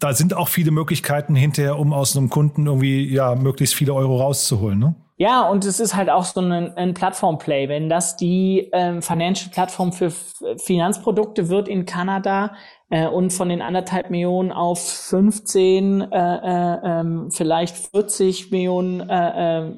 [0.01, 4.17] da sind auch viele Möglichkeiten hinterher, um aus einem Kunden irgendwie ja möglichst viele Euro
[4.17, 4.79] rauszuholen.
[4.79, 4.95] Ne?
[5.21, 7.69] Ja, und es ist halt auch so ein, ein Plattform-Play.
[7.69, 10.11] Wenn das die ähm, Financial-Plattform für
[10.57, 12.55] Finanzprodukte wird in Kanada
[12.89, 19.59] äh, und von den anderthalb Millionen auf 15, äh, äh, ähm, vielleicht 40 Millionen äh,
[19.59, 19.73] äh,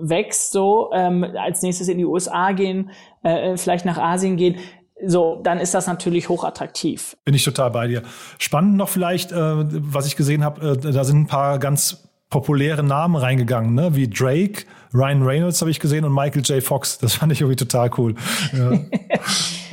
[0.00, 2.90] wächst, so ähm, als nächstes in die USA gehen,
[3.22, 4.56] äh, äh, vielleicht nach Asien gehen,
[5.06, 7.16] so, dann ist das natürlich hochattraktiv.
[7.24, 8.02] Bin ich total bei dir.
[8.38, 12.84] Spannend noch vielleicht, äh, was ich gesehen habe, äh, da sind ein paar ganz populäre
[12.84, 13.96] Namen reingegangen, ne?
[13.96, 16.62] wie Drake, Ryan Reynolds habe ich gesehen und Michael J.
[16.62, 16.98] Fox.
[16.98, 18.14] Das fand ich irgendwie total cool.
[18.52, 18.78] Ja.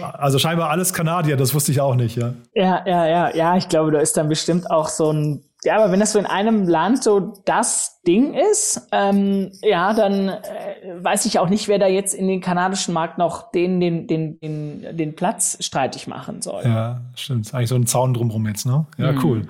[0.13, 2.33] also scheinbar alles Kanadier, das wusste ich auch nicht, ja.
[2.53, 5.91] Ja, ja, ja, ja, ich glaube, da ist dann bestimmt auch so ein, ja, aber
[5.91, 10.39] wenn das so in einem Land so das Ding ist, ähm, ja, dann äh,
[11.01, 14.39] weiß ich auch nicht, wer da jetzt in den kanadischen Markt noch den, den, den,
[14.39, 16.63] den, den Platz streitig machen soll.
[16.63, 17.47] Ja, stimmt.
[17.47, 18.85] Ist eigentlich so ein Zaun drumherum jetzt, ne?
[18.97, 19.23] Ja, mhm.
[19.23, 19.47] cool.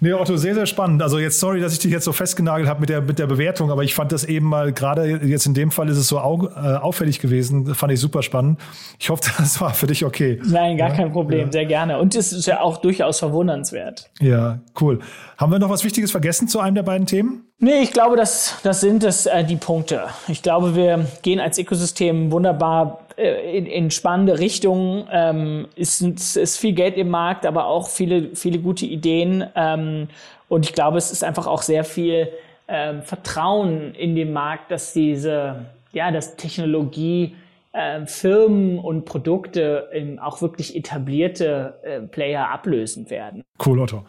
[0.00, 1.02] Nee, Otto, sehr, sehr spannend.
[1.02, 3.70] Also jetzt, sorry, dass ich dich jetzt so festgenagelt habe mit der, mit der Bewertung,
[3.70, 6.46] aber ich fand das eben mal, gerade jetzt in dem Fall ist es so au,
[6.46, 8.60] äh, auffällig gewesen, das fand ich super spannend.
[8.98, 10.40] Ich hoffe, das war für dich okay.
[10.44, 10.94] Nein, gar ja?
[10.94, 11.52] kein Problem, ja.
[11.52, 11.98] sehr gerne.
[11.98, 14.10] Und es ist ja auch durchaus verwundernswert.
[14.20, 15.00] Ja, cool.
[15.36, 17.47] Haben wir noch was Wichtiges vergessen zu einem der beiden Themen?
[17.60, 20.04] Nee, ich glaube, das, das sind es, äh, die Punkte.
[20.28, 25.08] Ich glaube, wir gehen als Ökosystem wunderbar äh, in, in spannende Richtungen.
[25.10, 29.44] Ähm, es ist, ist viel Geld im Markt, aber auch viele, viele gute Ideen.
[29.56, 30.08] Ähm,
[30.48, 32.28] und ich glaube, es ist einfach auch sehr viel
[32.68, 37.34] ähm, Vertrauen in den Markt, dass diese, ja, dass Technologie
[37.72, 43.42] äh, Firmen und Produkte ähm, auch wirklich etablierte äh, Player ablösen werden.
[43.64, 44.04] Cool, Otto.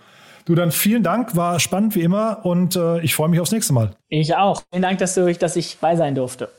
[0.50, 3.72] Du dann vielen Dank, war spannend wie immer und äh, ich freue mich aufs nächste
[3.72, 3.92] Mal.
[4.10, 4.64] Ich auch.
[4.72, 6.50] Vielen Dank, dass, du, dass ich bei sein durfte.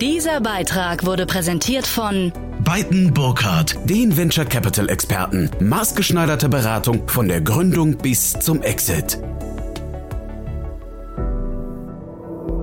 [0.00, 2.32] Dieser Beitrag wurde präsentiert von
[2.64, 5.48] Beiten Burkhardt, den Venture Capital Experten.
[5.60, 9.20] Maßgeschneiderte Beratung von der Gründung bis zum Exit.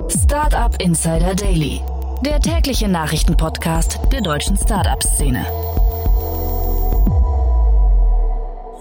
[0.09, 1.79] Startup Insider Daily,
[2.25, 5.45] der tägliche Nachrichtenpodcast der deutschen Startup-Szene.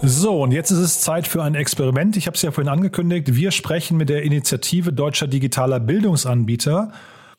[0.04, 2.16] So, und jetzt ist es Zeit für ein Experiment.
[2.16, 3.36] Ich habe es ja vorhin angekündigt.
[3.36, 6.90] Wir sprechen mit der Initiative Deutscher Digitaler Bildungsanbieter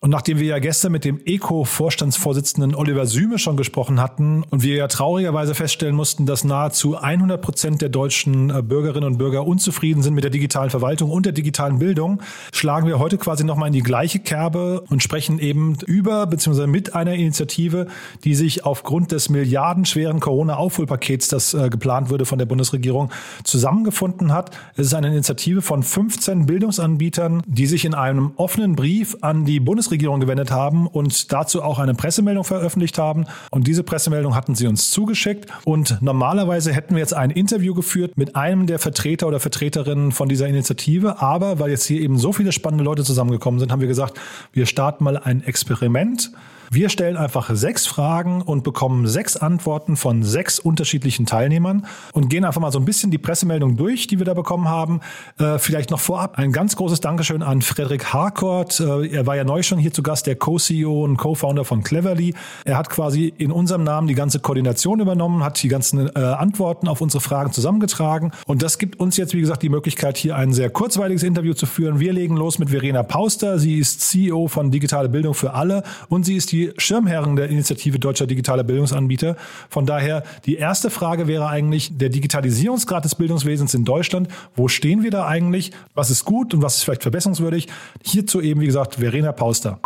[0.04, 4.76] und nachdem wir ja gestern mit dem ECO-Vorstandsvorsitzenden Oliver Süme schon gesprochen hatten und wir
[4.76, 10.04] ja traurigerweise feststellen mussten, dass nahezu 100 Prozent der deutschen äh, Bürgerinnen und Bürger unzufrieden
[10.04, 13.74] sind mit der digitalen Verwaltung und der digitalen Bildung, schlagen wir heute quasi nochmal in
[13.74, 16.68] die gleiche Kerbe und sprechen eben über bzw.
[16.68, 17.88] mit einer Initiative,
[18.26, 23.10] die sich aufgrund des milliardenschweren Corona-Aufholpakets, das äh, geplant wurde von der Bundesregierung,
[23.46, 24.52] zusammengefunden hat.
[24.76, 29.62] Es ist eine Initiative von 15 Bildungsanbietern, die sich in einem offenen Brief an die
[29.62, 33.26] Bundesregierung Bundesregierung gewendet haben und dazu auch eine Pressemeldung veröffentlicht haben.
[33.52, 35.50] Und diese Pressemeldung hatten sie uns zugeschickt.
[35.66, 40.30] Und normalerweise hätten wir jetzt ein Interview geführt mit einem der Vertreter oder Vertreterinnen von
[40.30, 41.22] dieser Initiative.
[41.22, 44.20] Aber weil jetzt hier eben so viele spannende Leute zusammengekommen sind, haben wir gesagt,
[44.52, 46.32] wir starten mal ein Experiment.
[46.74, 52.46] Wir stellen einfach sechs Fragen und bekommen sechs Antworten von sechs unterschiedlichen Teilnehmern und gehen
[52.46, 55.02] einfach mal so ein bisschen die Pressemeldung durch, die wir da bekommen haben.
[55.38, 58.80] Äh, vielleicht noch vorab ein ganz großes Dankeschön an Frederik Harcourt.
[58.80, 62.34] Äh, er war ja neu schon hier zu Gast, der Co-CEO und Co-Founder von Cleverly.
[62.66, 66.88] Er hat quasi in unserem Namen die ganze Koordination übernommen, hat die ganzen äh, Antworten
[66.88, 68.32] auf unsere Fragen zusammengetragen.
[68.48, 71.68] Und das gibt uns jetzt, wie gesagt, die Möglichkeit, hier ein sehr kurzweiliges Interview zu
[71.68, 72.00] führen.
[72.00, 73.60] Wir legen los mit Verena Pauster.
[73.60, 78.28] Sie ist CEO von Digitale Bildung für alle und sie ist Schirmherren der Initiative Deutscher
[78.28, 79.36] Digitaler Bildungsanbieter.
[79.70, 84.30] Von daher, die erste Frage wäre eigentlich der Digitalisierungsgrad des Bildungswesens in Deutschland.
[84.56, 85.72] Wo stehen wir da eigentlich?
[85.96, 87.68] Was ist gut und was ist vielleicht verbesserungswürdig?
[88.04, 89.80] Hierzu eben, wie gesagt, Verena Pauster.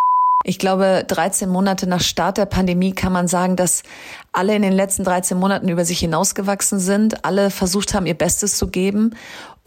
[0.43, 3.83] Ich glaube, 13 Monate nach Start der Pandemie kann man sagen, dass
[4.31, 8.57] alle in den letzten 13 Monaten über sich hinausgewachsen sind, alle versucht haben, ihr Bestes
[8.57, 9.15] zu geben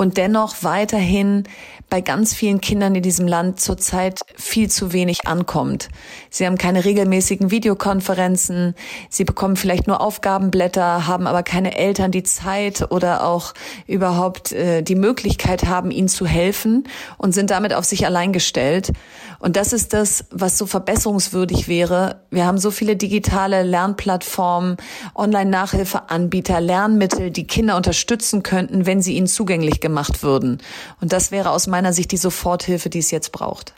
[0.00, 1.44] und dennoch weiterhin
[1.90, 5.90] bei ganz vielen Kindern in diesem Land zurzeit viel zu wenig ankommt.
[6.30, 8.74] Sie haben keine regelmäßigen Videokonferenzen,
[9.10, 13.52] sie bekommen vielleicht nur Aufgabenblätter, haben aber keine Eltern, die Zeit oder auch
[13.86, 16.84] überhaupt äh, die Möglichkeit haben, ihnen zu helfen
[17.18, 18.92] und sind damit auf sich allein gestellt.
[19.38, 22.22] Und das ist das, was so verbesserungswürdig wäre.
[22.30, 24.76] Wir haben so viele digitale Lernplattformen,
[25.14, 29.89] Online-Nachhilfeanbieter, Lernmittel, die Kinder unterstützen könnten, wenn sie ihnen zugänglich gemacht
[30.22, 30.58] würden.
[31.00, 33.74] Und das wäre aus meiner Sicht die Soforthilfe, die es jetzt braucht.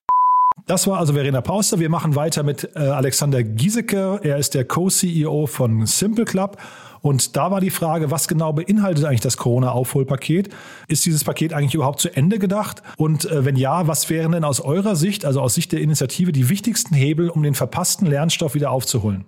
[0.67, 1.81] Das war also Verena Pauster.
[1.81, 4.21] Wir machen weiter mit äh, Alexander Giesecke.
[4.23, 6.57] Er ist der Co-CEO von Simple Club.
[7.01, 10.51] Und da war die Frage, was genau beinhaltet eigentlich das Corona-Aufholpaket?
[10.87, 12.83] Ist dieses Paket eigentlich überhaupt zu Ende gedacht?
[12.97, 16.31] Und äh, wenn ja, was wären denn aus eurer Sicht, also aus Sicht der Initiative,
[16.31, 19.25] die wichtigsten Hebel, um den verpassten Lernstoff wieder aufzuholen?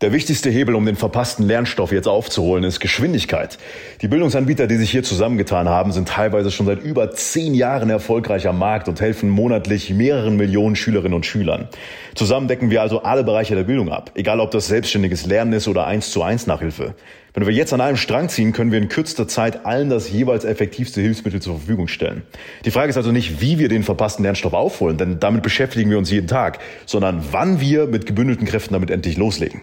[0.00, 3.58] Der wichtigste Hebel, um den verpassten Lernstoff jetzt aufzuholen, ist Geschwindigkeit.
[4.00, 8.48] Die Bildungsanbieter, die sich hier zusammengetan haben, sind teilweise schon seit über zehn Jahren erfolgreich
[8.48, 11.68] am Markt und helfen monatlich mehreren Millionen Schülerinnen und Schülern.
[12.14, 15.68] Zusammen decken wir also alle Bereiche der Bildung ab, egal ob das selbstständiges Lernen ist
[15.68, 16.94] oder eins zu eins Nachhilfe.
[17.34, 20.46] Wenn wir jetzt an einem Strang ziehen, können wir in kürzester Zeit allen das jeweils
[20.46, 22.22] effektivste Hilfsmittel zur Verfügung stellen.
[22.64, 25.98] Die Frage ist also nicht, wie wir den verpassten Lernstoff aufholen, denn damit beschäftigen wir
[25.98, 29.60] uns jeden Tag, sondern wann wir mit gebündelten Kräften damit endlich loslegen.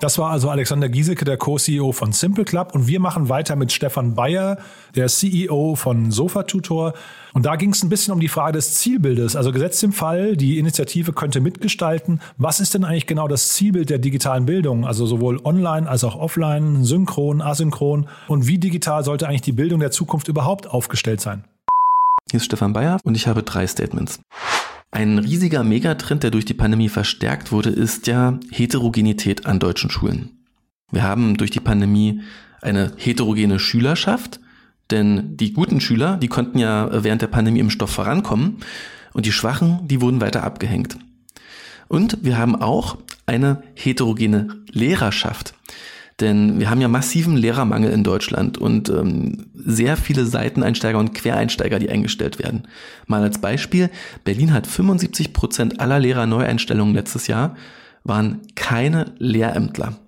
[0.00, 2.74] Das war also Alexander Giesecke, der Co-CEO von Simple Club.
[2.74, 4.56] Und wir machen weiter mit Stefan Bayer,
[4.94, 6.94] der CEO von Sofa Tutor.
[7.34, 9.36] Und da ging es ein bisschen um die Frage des Zielbildes.
[9.36, 12.22] Also gesetzt im Fall, die Initiative könnte mitgestalten.
[12.38, 14.86] Was ist denn eigentlich genau das Zielbild der digitalen Bildung?
[14.86, 18.08] Also sowohl online als auch offline, synchron, asynchron.
[18.26, 21.44] Und wie digital sollte eigentlich die Bildung der Zukunft überhaupt aufgestellt sein?
[22.30, 24.20] Hier ist Stefan Bayer und ich habe drei Statements.
[24.92, 30.30] Ein riesiger Megatrend, der durch die Pandemie verstärkt wurde, ist ja Heterogenität an deutschen Schulen.
[30.90, 32.22] Wir haben durch die Pandemie
[32.60, 34.40] eine heterogene Schülerschaft,
[34.90, 38.56] denn die guten Schüler, die konnten ja während der Pandemie im Stoff vorankommen
[39.12, 40.96] und die Schwachen, die wurden weiter abgehängt.
[41.86, 45.54] Und wir haben auch eine heterogene Lehrerschaft.
[46.20, 51.78] Denn wir haben ja massiven Lehrermangel in Deutschland und ähm, sehr viele Seiteneinsteiger und Quereinsteiger,
[51.78, 52.68] die eingestellt werden.
[53.06, 53.90] Mal als Beispiel,
[54.24, 57.56] Berlin hat 75 Prozent aller Lehrerneueinstellungen letztes Jahr
[58.04, 59.98] waren keine Lehrämtler.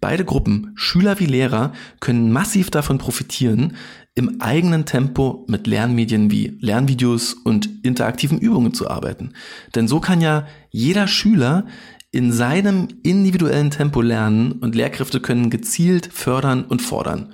[0.00, 3.76] Beide Gruppen, Schüler wie Lehrer, können massiv davon profitieren,
[4.14, 9.34] im eigenen Tempo mit Lernmedien wie Lernvideos und interaktiven Übungen zu arbeiten.
[9.74, 11.66] Denn so kann ja jeder Schüler
[12.12, 17.32] in seinem individuellen Tempo lernen und Lehrkräfte können gezielt fördern und fordern.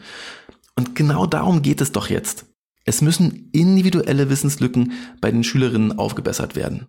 [0.74, 2.46] Und genau darum geht es doch jetzt.
[2.84, 6.86] Es müssen individuelle Wissenslücken bei den Schülerinnen aufgebessert werden.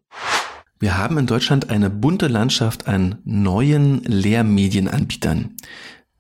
[0.80, 5.56] Wir haben in Deutschland eine bunte Landschaft an neuen Lehrmedienanbietern,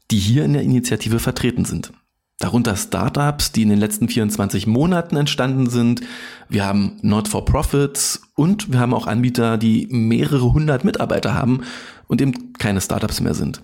[0.10, 1.92] die hier in der Initiative vertreten sind.
[2.40, 6.02] Darunter Startups, die in den letzten 24 Monaten entstanden sind.
[6.50, 11.62] Wir haben Not-for-Profits und wir haben auch Anbieter, die mehrere hundert Mitarbeiter haben
[12.08, 13.62] und eben keine Startups mehr sind.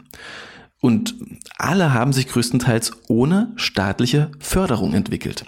[0.82, 1.16] Und
[1.58, 5.46] alle haben sich größtenteils ohne staatliche Förderung entwickelt.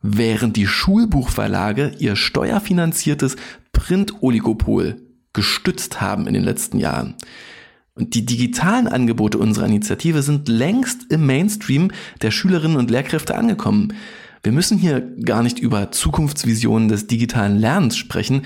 [0.00, 3.36] Während die Schulbuchverlage ihr steuerfinanziertes
[3.72, 5.02] Print-Oligopol
[5.32, 7.16] gestützt haben in den letzten Jahren.
[7.98, 11.90] Und die digitalen Angebote unserer Initiative sind längst im Mainstream
[12.22, 13.92] der Schülerinnen und Lehrkräfte angekommen.
[14.44, 18.42] Wir müssen hier gar nicht über Zukunftsvisionen des digitalen Lernens sprechen.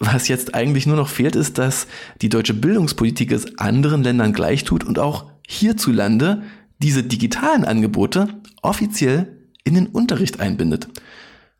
[0.00, 1.86] Was jetzt eigentlich nur noch fehlt, ist, dass
[2.20, 6.42] die deutsche Bildungspolitik es anderen Ländern gleich tut und auch hierzulande
[6.82, 8.28] diese digitalen Angebote
[8.60, 10.88] offiziell in den Unterricht einbindet.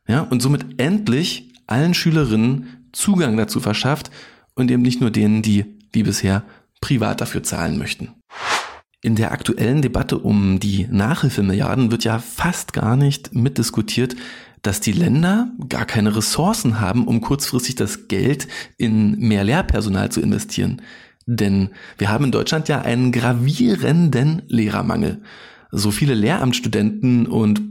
[0.09, 4.11] Ja, und somit endlich allen Schülerinnen Zugang dazu verschafft
[4.55, 6.43] und eben nicht nur denen, die wie bisher
[6.81, 8.15] privat dafür zahlen möchten.
[9.03, 14.15] In der aktuellen Debatte um die Nachhilfemilliarden wird ja fast gar nicht mitdiskutiert,
[14.63, 20.21] dass die Länder gar keine Ressourcen haben, um kurzfristig das Geld in mehr Lehrpersonal zu
[20.21, 20.83] investieren.
[21.27, 25.23] Denn wir haben in Deutschland ja einen gravierenden Lehrermangel.
[25.71, 27.63] So viele Lehramtsstudenten und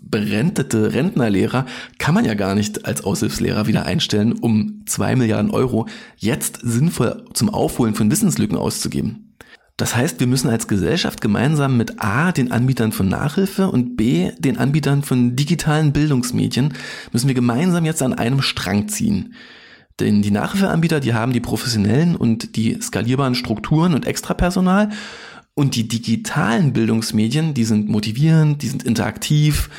[0.00, 1.66] berentete Rentnerlehrer
[1.98, 5.86] kann man ja gar nicht als Aushilfslehrer wieder einstellen, um zwei Milliarden Euro
[6.16, 9.28] jetzt sinnvoll zum Aufholen von Wissenslücken auszugeben.
[9.78, 14.32] Das heißt, wir müssen als Gesellschaft gemeinsam mit A, den Anbietern von Nachhilfe und B,
[14.36, 16.74] den Anbietern von digitalen Bildungsmedien,
[17.12, 19.34] müssen wir gemeinsam jetzt an einem Strang ziehen.
[20.00, 24.90] Denn die Nachhilfeanbieter, die haben die professionellen und die skalierbaren Strukturen und Extrapersonal
[25.58, 29.70] und die digitalen Bildungsmedien, die sind motivierend, die sind interaktiv,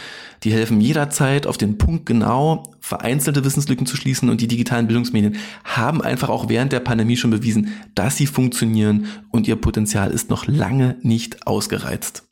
[0.43, 5.37] die helfen jederzeit auf den Punkt genau vereinzelte Wissenslücken zu schließen und die digitalen Bildungsmedien
[5.63, 10.29] haben einfach auch während der Pandemie schon bewiesen, dass sie funktionieren und ihr Potenzial ist
[10.29, 12.27] noch lange nicht ausgereizt.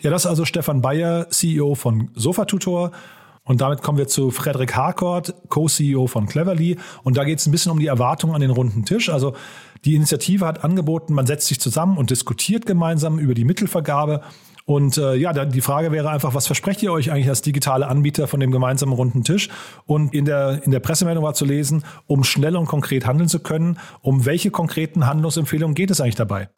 [0.00, 2.90] Ja, das ist also Stefan Bayer, CEO von Sofatutor.
[3.44, 6.76] Und damit kommen wir zu Frederik Harcourt, Co-CEO von Cleverly.
[7.02, 9.08] Und da geht es ein bisschen um die Erwartungen an den runden Tisch.
[9.08, 9.34] Also
[9.84, 14.22] die Initiative hat angeboten, man setzt sich zusammen und diskutiert gemeinsam über die Mittelvergabe.
[14.66, 18.28] Und äh, ja, die Frage wäre einfach, was versprecht ihr euch eigentlich als digitale Anbieter
[18.28, 19.48] von dem gemeinsamen runden Tisch?
[19.86, 23.40] Und in der, in der Pressemeldung war zu lesen, um schnell und konkret handeln zu
[23.40, 26.50] können, um welche konkreten Handlungsempfehlungen geht es eigentlich dabei?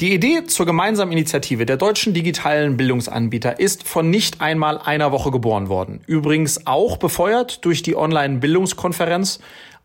[0.00, 5.30] Die Idee zur gemeinsamen Initiative der deutschen digitalen Bildungsanbieter ist von nicht einmal einer Woche
[5.30, 6.00] geboren worden.
[6.08, 9.38] Übrigens auch befeuert durch die Online-Bildungskonferenz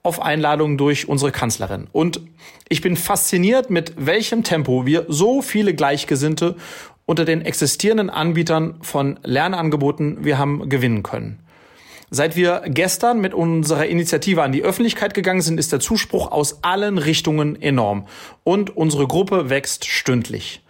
[0.03, 1.87] auf Einladung durch unsere Kanzlerin.
[1.91, 2.21] Und
[2.69, 6.55] ich bin fasziniert, mit welchem Tempo wir so viele Gleichgesinnte
[7.05, 11.39] unter den existierenden Anbietern von Lernangeboten wir haben gewinnen können.
[12.11, 16.63] Seit wir gestern mit unserer Initiative an die Öffentlichkeit gegangen sind, ist der Zuspruch aus
[16.63, 18.07] allen Richtungen enorm
[18.43, 20.63] und unsere Gruppe wächst stündlich.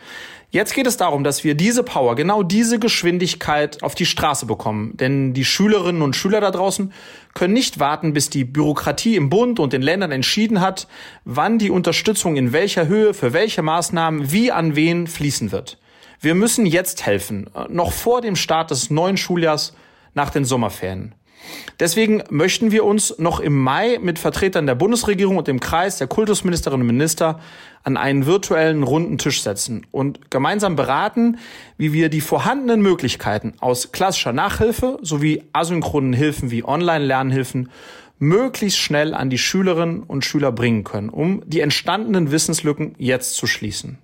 [0.51, 4.97] Jetzt geht es darum, dass wir diese Power, genau diese Geschwindigkeit auf die Straße bekommen.
[4.97, 6.91] Denn die Schülerinnen und Schüler da draußen
[7.35, 10.87] können nicht warten, bis die Bürokratie im Bund und den Ländern entschieden hat,
[11.23, 15.77] wann die Unterstützung in welcher Höhe, für welche Maßnahmen, wie an wen fließen wird.
[16.19, 19.75] Wir müssen jetzt helfen, noch vor dem Start des neuen Schuljahrs
[20.15, 21.13] nach den Sommerferien.
[21.79, 26.07] Deswegen möchten wir uns noch im Mai mit Vertretern der Bundesregierung und dem Kreis der
[26.07, 27.39] Kultusministerinnen und Minister
[27.83, 31.37] an einen virtuellen runden Tisch setzen und gemeinsam beraten,
[31.77, 37.69] wie wir die vorhandenen Möglichkeiten aus klassischer Nachhilfe sowie asynchronen Hilfen wie Online-Lernhilfen
[38.19, 43.47] möglichst schnell an die Schülerinnen und Schüler bringen können, um die entstandenen Wissenslücken jetzt zu
[43.47, 43.97] schließen.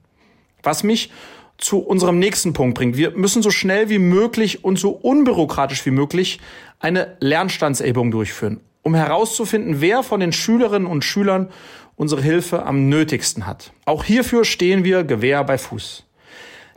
[0.64, 1.12] Was mich
[1.58, 2.97] zu unserem nächsten Punkt bringt.
[2.97, 6.39] Wir müssen so schnell wie möglich und so unbürokratisch wie möglich
[6.80, 11.49] eine Lernstandserhebung durchführen, um herauszufinden, wer von den Schülerinnen und Schülern
[11.95, 13.72] unsere Hilfe am nötigsten hat.
[13.86, 16.06] Auch hierfür stehen wir Gewehr bei Fuß.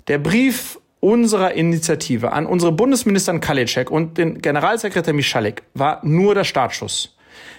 [0.07, 6.45] Der Brief unserer Initiative an unsere Bundesministerin Kalicek und den Generalsekretär Michalik war nur der
[6.45, 7.17] Startschuss.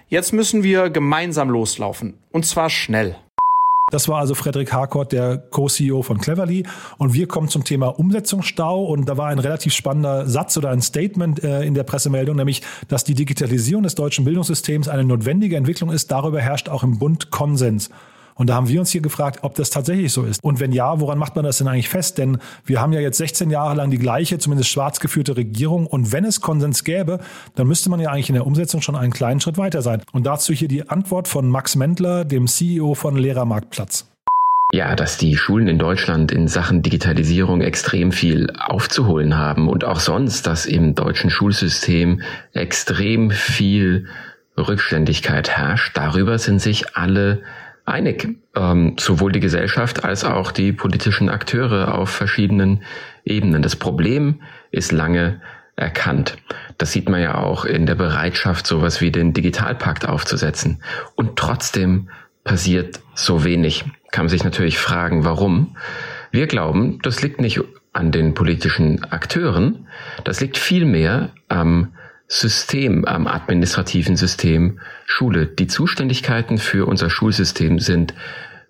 [0.07, 2.17] Jetzt müssen wir gemeinsam loslaufen.
[2.32, 3.15] Und zwar schnell.
[3.91, 6.65] Das war also Frederik Harcourt, der Co-CEO von Cleverly.
[6.97, 8.83] Und wir kommen zum Thema Umsetzungsstau.
[8.85, 12.61] Und da war ein relativ spannender Satz oder ein Statement äh, in der Pressemeldung, nämlich,
[12.87, 16.11] dass die Digitalisierung des deutschen Bildungssystems eine notwendige Entwicklung ist.
[16.11, 17.89] Darüber herrscht auch im Bund Konsens.
[18.39, 20.41] Und da haben wir uns hier gefragt, ob das tatsächlich so ist.
[20.41, 22.17] Und wenn ja, woran macht man das denn eigentlich fest?
[22.17, 25.85] Denn wir haben ja jetzt 16 Jahre lang die gleiche, zumindest schwarz geführte Regierung.
[25.85, 27.19] Und wenn es Konsens gäbe,
[27.55, 30.01] dann müsste man ja eigentlich in der Umsetzung schon einen kleinen Schritt weiter sein.
[30.13, 34.09] Und dazu hier die Antwort von Max Mendler, dem CEO von Lehrermarktplatz.
[34.71, 39.99] Ja, dass die Schulen in Deutschland in Sachen Digitalisierung extrem viel aufzuholen haben und auch
[39.99, 42.21] sonst, dass im deutschen Schulsystem
[42.53, 44.07] extrem viel
[44.57, 45.97] Rückständigkeit herrscht.
[45.97, 47.41] Darüber sind sich alle
[47.89, 52.83] einig, ähm, sowohl die Gesellschaft als auch die politischen Akteure auf verschiedenen
[53.25, 53.61] Ebenen.
[53.61, 55.41] Das Problem ist lange
[55.75, 56.37] erkannt.
[56.77, 60.83] Das sieht man ja auch in der Bereitschaft, sowas wie den Digitalpakt aufzusetzen.
[61.15, 62.09] Und trotzdem
[62.43, 63.85] passiert so wenig.
[64.11, 65.77] Kann man sich natürlich fragen, warum.
[66.31, 67.61] Wir glauben, das liegt nicht
[67.93, 69.87] an den politischen Akteuren,
[70.23, 71.93] das liegt vielmehr am
[72.32, 75.47] System, am administrativen System Schule.
[75.47, 78.13] Die Zuständigkeiten für unser Schulsystem sind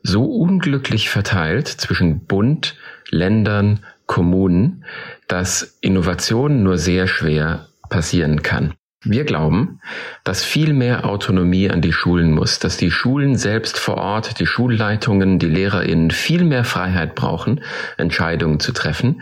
[0.01, 2.77] so unglücklich verteilt zwischen Bund,
[3.09, 4.85] Ländern, Kommunen,
[5.27, 8.73] dass Innovation nur sehr schwer passieren kann.
[9.03, 9.79] Wir glauben,
[10.23, 14.45] dass viel mehr Autonomie an die Schulen muss, dass die Schulen selbst vor Ort, die
[14.45, 17.61] Schulleitungen, die Lehrerinnen viel mehr Freiheit brauchen,
[17.97, 19.21] Entscheidungen zu treffen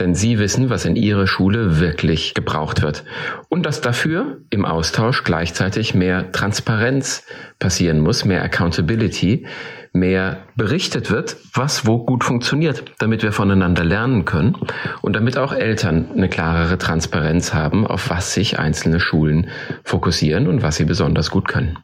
[0.00, 3.04] denn sie wissen, was in ihrer Schule wirklich gebraucht wird.
[3.48, 7.24] Und dass dafür im Austausch gleichzeitig mehr Transparenz
[7.58, 9.46] passieren muss, mehr Accountability,
[9.92, 14.56] mehr berichtet wird, was wo gut funktioniert, damit wir voneinander lernen können
[15.02, 19.48] und damit auch Eltern eine klarere Transparenz haben, auf was sich einzelne Schulen
[19.84, 21.78] fokussieren und was sie besonders gut können.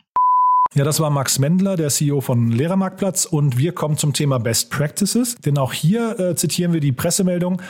[0.74, 4.70] Ja, das war Max Mendler, der CEO von Lehrermarktplatz und wir kommen zum Thema Best
[4.70, 7.62] Practices, denn auch hier äh, zitieren wir die Pressemeldung.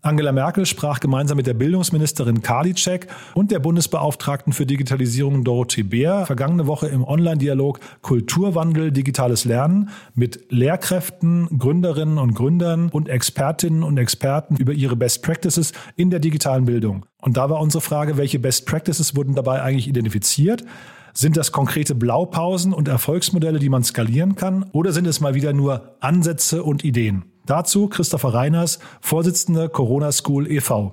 [0.00, 6.24] Angela Merkel sprach gemeinsam mit der Bildungsministerin Karliczek und der Bundesbeauftragten für Digitalisierung Dorothee Bär
[6.24, 13.98] vergangene Woche im Online-Dialog Kulturwandel, digitales Lernen mit Lehrkräften, Gründerinnen und Gründern und Expertinnen und
[13.98, 17.04] Experten über ihre Best Practices in der digitalen Bildung.
[17.20, 20.64] Und da war unsere Frage, welche Best Practices wurden dabei eigentlich identifiziert?
[21.12, 24.66] Sind das konkrete Blaupausen und Erfolgsmodelle, die man skalieren kann?
[24.70, 27.24] Oder sind es mal wieder nur Ansätze und Ideen?
[27.48, 30.92] Dazu Christopher Reiners, Vorsitzender Corona School e.V.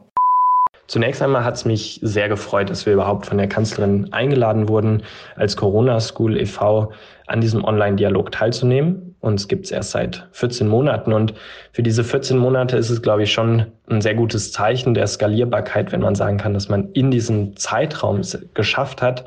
[0.88, 5.04] Zunächst einmal hat es mich sehr gefreut, dass wir überhaupt von der Kanzlerin eingeladen wurden,
[5.36, 6.94] als Corona School e.V.
[7.28, 9.18] an diesem Online-Dialog teilzunehmen.
[9.20, 11.34] Uns gibt es erst seit 14 Monaten und
[11.74, 15.92] für diese 14 Monate ist es, glaube ich, schon ein sehr gutes Zeichen der Skalierbarkeit,
[15.92, 19.26] wenn man sagen kann, dass man in diesem Zeitraum es geschafft hat,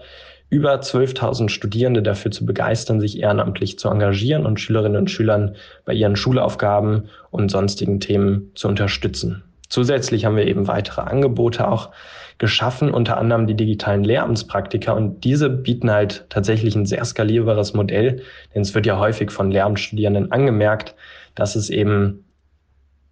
[0.51, 5.93] über 12.000 Studierende dafür zu begeistern, sich ehrenamtlich zu engagieren und Schülerinnen und Schülern bei
[5.93, 9.43] ihren Schulaufgaben und sonstigen Themen zu unterstützen.
[9.69, 11.91] Zusätzlich haben wir eben weitere Angebote auch
[12.39, 14.93] geschaffen, unter anderem die digitalen Lehramtspraktika.
[14.93, 18.23] Und diese bieten halt tatsächlich ein sehr skalierbares Modell,
[18.55, 20.95] denn es wird ja häufig von Lehramtsstudierenden angemerkt,
[21.35, 22.25] dass es eben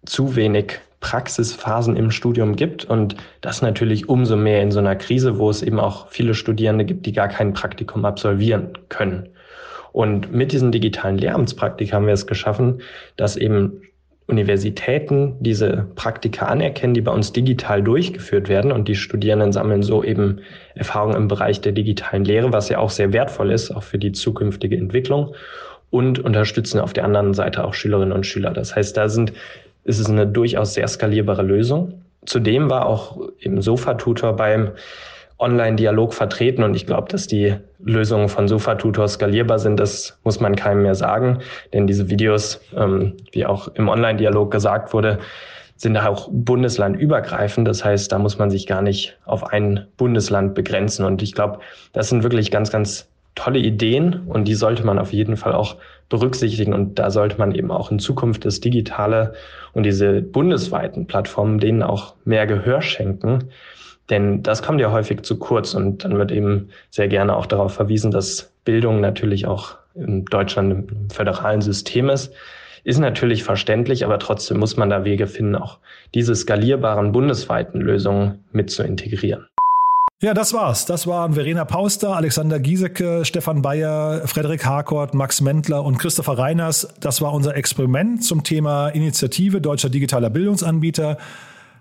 [0.07, 5.37] zu wenig Praxisphasen im Studium gibt und das natürlich umso mehr in so einer Krise,
[5.37, 9.29] wo es eben auch viele Studierende gibt, die gar kein Praktikum absolvieren können.
[9.91, 12.81] Und mit diesen digitalen Lehramtspraktika haben wir es geschaffen,
[13.15, 13.81] dass eben
[14.27, 20.03] Universitäten diese Praktika anerkennen, die bei uns digital durchgeführt werden und die Studierenden sammeln so
[20.03, 20.41] eben
[20.75, 24.11] Erfahrungen im Bereich der digitalen Lehre, was ja auch sehr wertvoll ist, auch für die
[24.11, 25.33] zukünftige Entwicklung
[25.89, 28.51] und unterstützen auf der anderen Seite auch Schülerinnen und Schüler.
[28.51, 29.31] Das heißt, da sind,
[29.87, 32.01] ist es eine durchaus sehr skalierbare Lösung.
[32.25, 34.71] Zudem war auch eben Sofa-Tutor beim
[35.39, 40.55] Online-Dialog vertreten und ich glaube, dass die Lösungen von Sofa-Tutor skalierbar sind, das muss man
[40.55, 41.39] keinem mehr sagen,
[41.73, 45.19] denn diese Videos, ähm, wie auch im Online-Dialog gesagt wurde,
[45.77, 47.67] sind auch bundeslandübergreifend.
[47.67, 51.05] Das heißt, da muss man sich gar nicht auf ein Bundesland begrenzen.
[51.05, 51.59] Und ich glaube,
[51.93, 55.75] das sind wirklich ganz, ganz tolle Ideen und die sollte man auf jeden Fall auch
[56.09, 56.73] berücksichtigen.
[56.73, 59.33] Und da sollte man eben auch in Zukunft das Digitale
[59.77, 63.51] und diese bundesweiten Plattformen denen auch mehr Gehör schenken.
[64.09, 67.75] Denn das kommt ja häufig zu kurz und dann wird eben sehr gerne auch darauf
[67.75, 72.33] verwiesen, dass Bildung natürlich auch in Deutschland im föderalen System ist.
[72.85, 75.77] Ist natürlich verständlich, aber trotzdem muss man da Wege finden, auch
[76.15, 79.45] diese skalierbaren bundesweiten Lösungen mit zu integrieren.
[80.19, 80.85] Ja, das war's.
[80.85, 86.87] Das waren Verena Pauster, Alexander Giesecke, Stefan Bayer, Frederik Harkort, Max Mentler und Christopher Reiners.
[86.99, 91.19] Das war unser Experiment zum Thema Initiative Deutscher Digitaler Bildungsanbieter.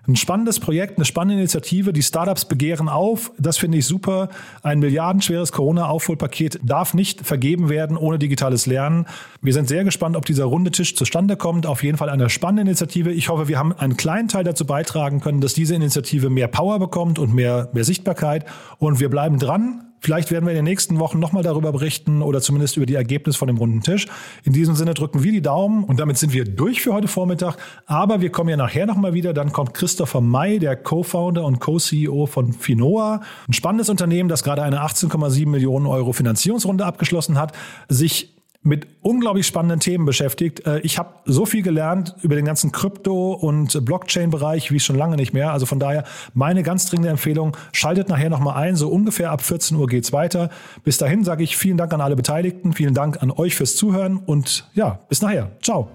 [0.09, 1.93] Ein spannendes Projekt, eine spannende Initiative.
[1.93, 3.33] Die Startups begehren auf.
[3.39, 4.29] Das finde ich super.
[4.63, 9.07] Ein milliardenschweres Corona-Aufholpaket darf nicht vergeben werden ohne digitales Lernen.
[9.43, 11.67] Wir sind sehr gespannt, ob dieser runde Tisch zustande kommt.
[11.67, 13.11] Auf jeden Fall eine spannende Initiative.
[13.11, 16.79] Ich hoffe, wir haben einen kleinen Teil dazu beitragen können, dass diese Initiative mehr Power
[16.79, 18.45] bekommt und mehr, mehr Sichtbarkeit.
[18.79, 19.86] Und wir bleiben dran.
[20.01, 23.39] Vielleicht werden wir in den nächsten Wochen nochmal darüber berichten oder zumindest über die Ergebnisse
[23.39, 24.07] von dem runden Tisch.
[24.45, 27.57] In diesem Sinne drücken wir die Daumen und damit sind wir durch für heute Vormittag.
[27.87, 29.33] Aber wir kommen ja nachher nochmal wieder.
[29.33, 33.23] Dann kommt Christopher May, der Co-Founder und Co-CEO von Finoa.
[33.49, 37.53] Ein spannendes Unternehmen, das gerade eine 18,7 Millionen Euro Finanzierungsrunde abgeschlossen hat,
[37.89, 38.36] sich
[38.67, 40.67] mit unglaublich spannenden Themen beschäftigt.
[40.67, 45.17] Äh, ich habe so viel gelernt über den ganzen Krypto- und Blockchain-Bereich wie schon lange
[45.17, 45.53] nicht mehr.
[45.53, 46.05] Also von daher
[46.35, 48.77] meine ganz dringende Empfehlung, schaltet nachher nochmal ein.
[48.77, 50.51] So ungefähr ab 14 Uhr geht's weiter.
[50.85, 54.17] Bis dahin sage ich vielen Dank an alle Beteiligten, vielen Dank an euch fürs Zuhören
[54.19, 55.51] und ja, bis nachher.
[55.63, 55.89] Ciao.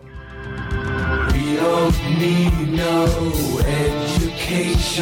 [1.29, 3.05] We don't need no
[3.67, 5.01] education.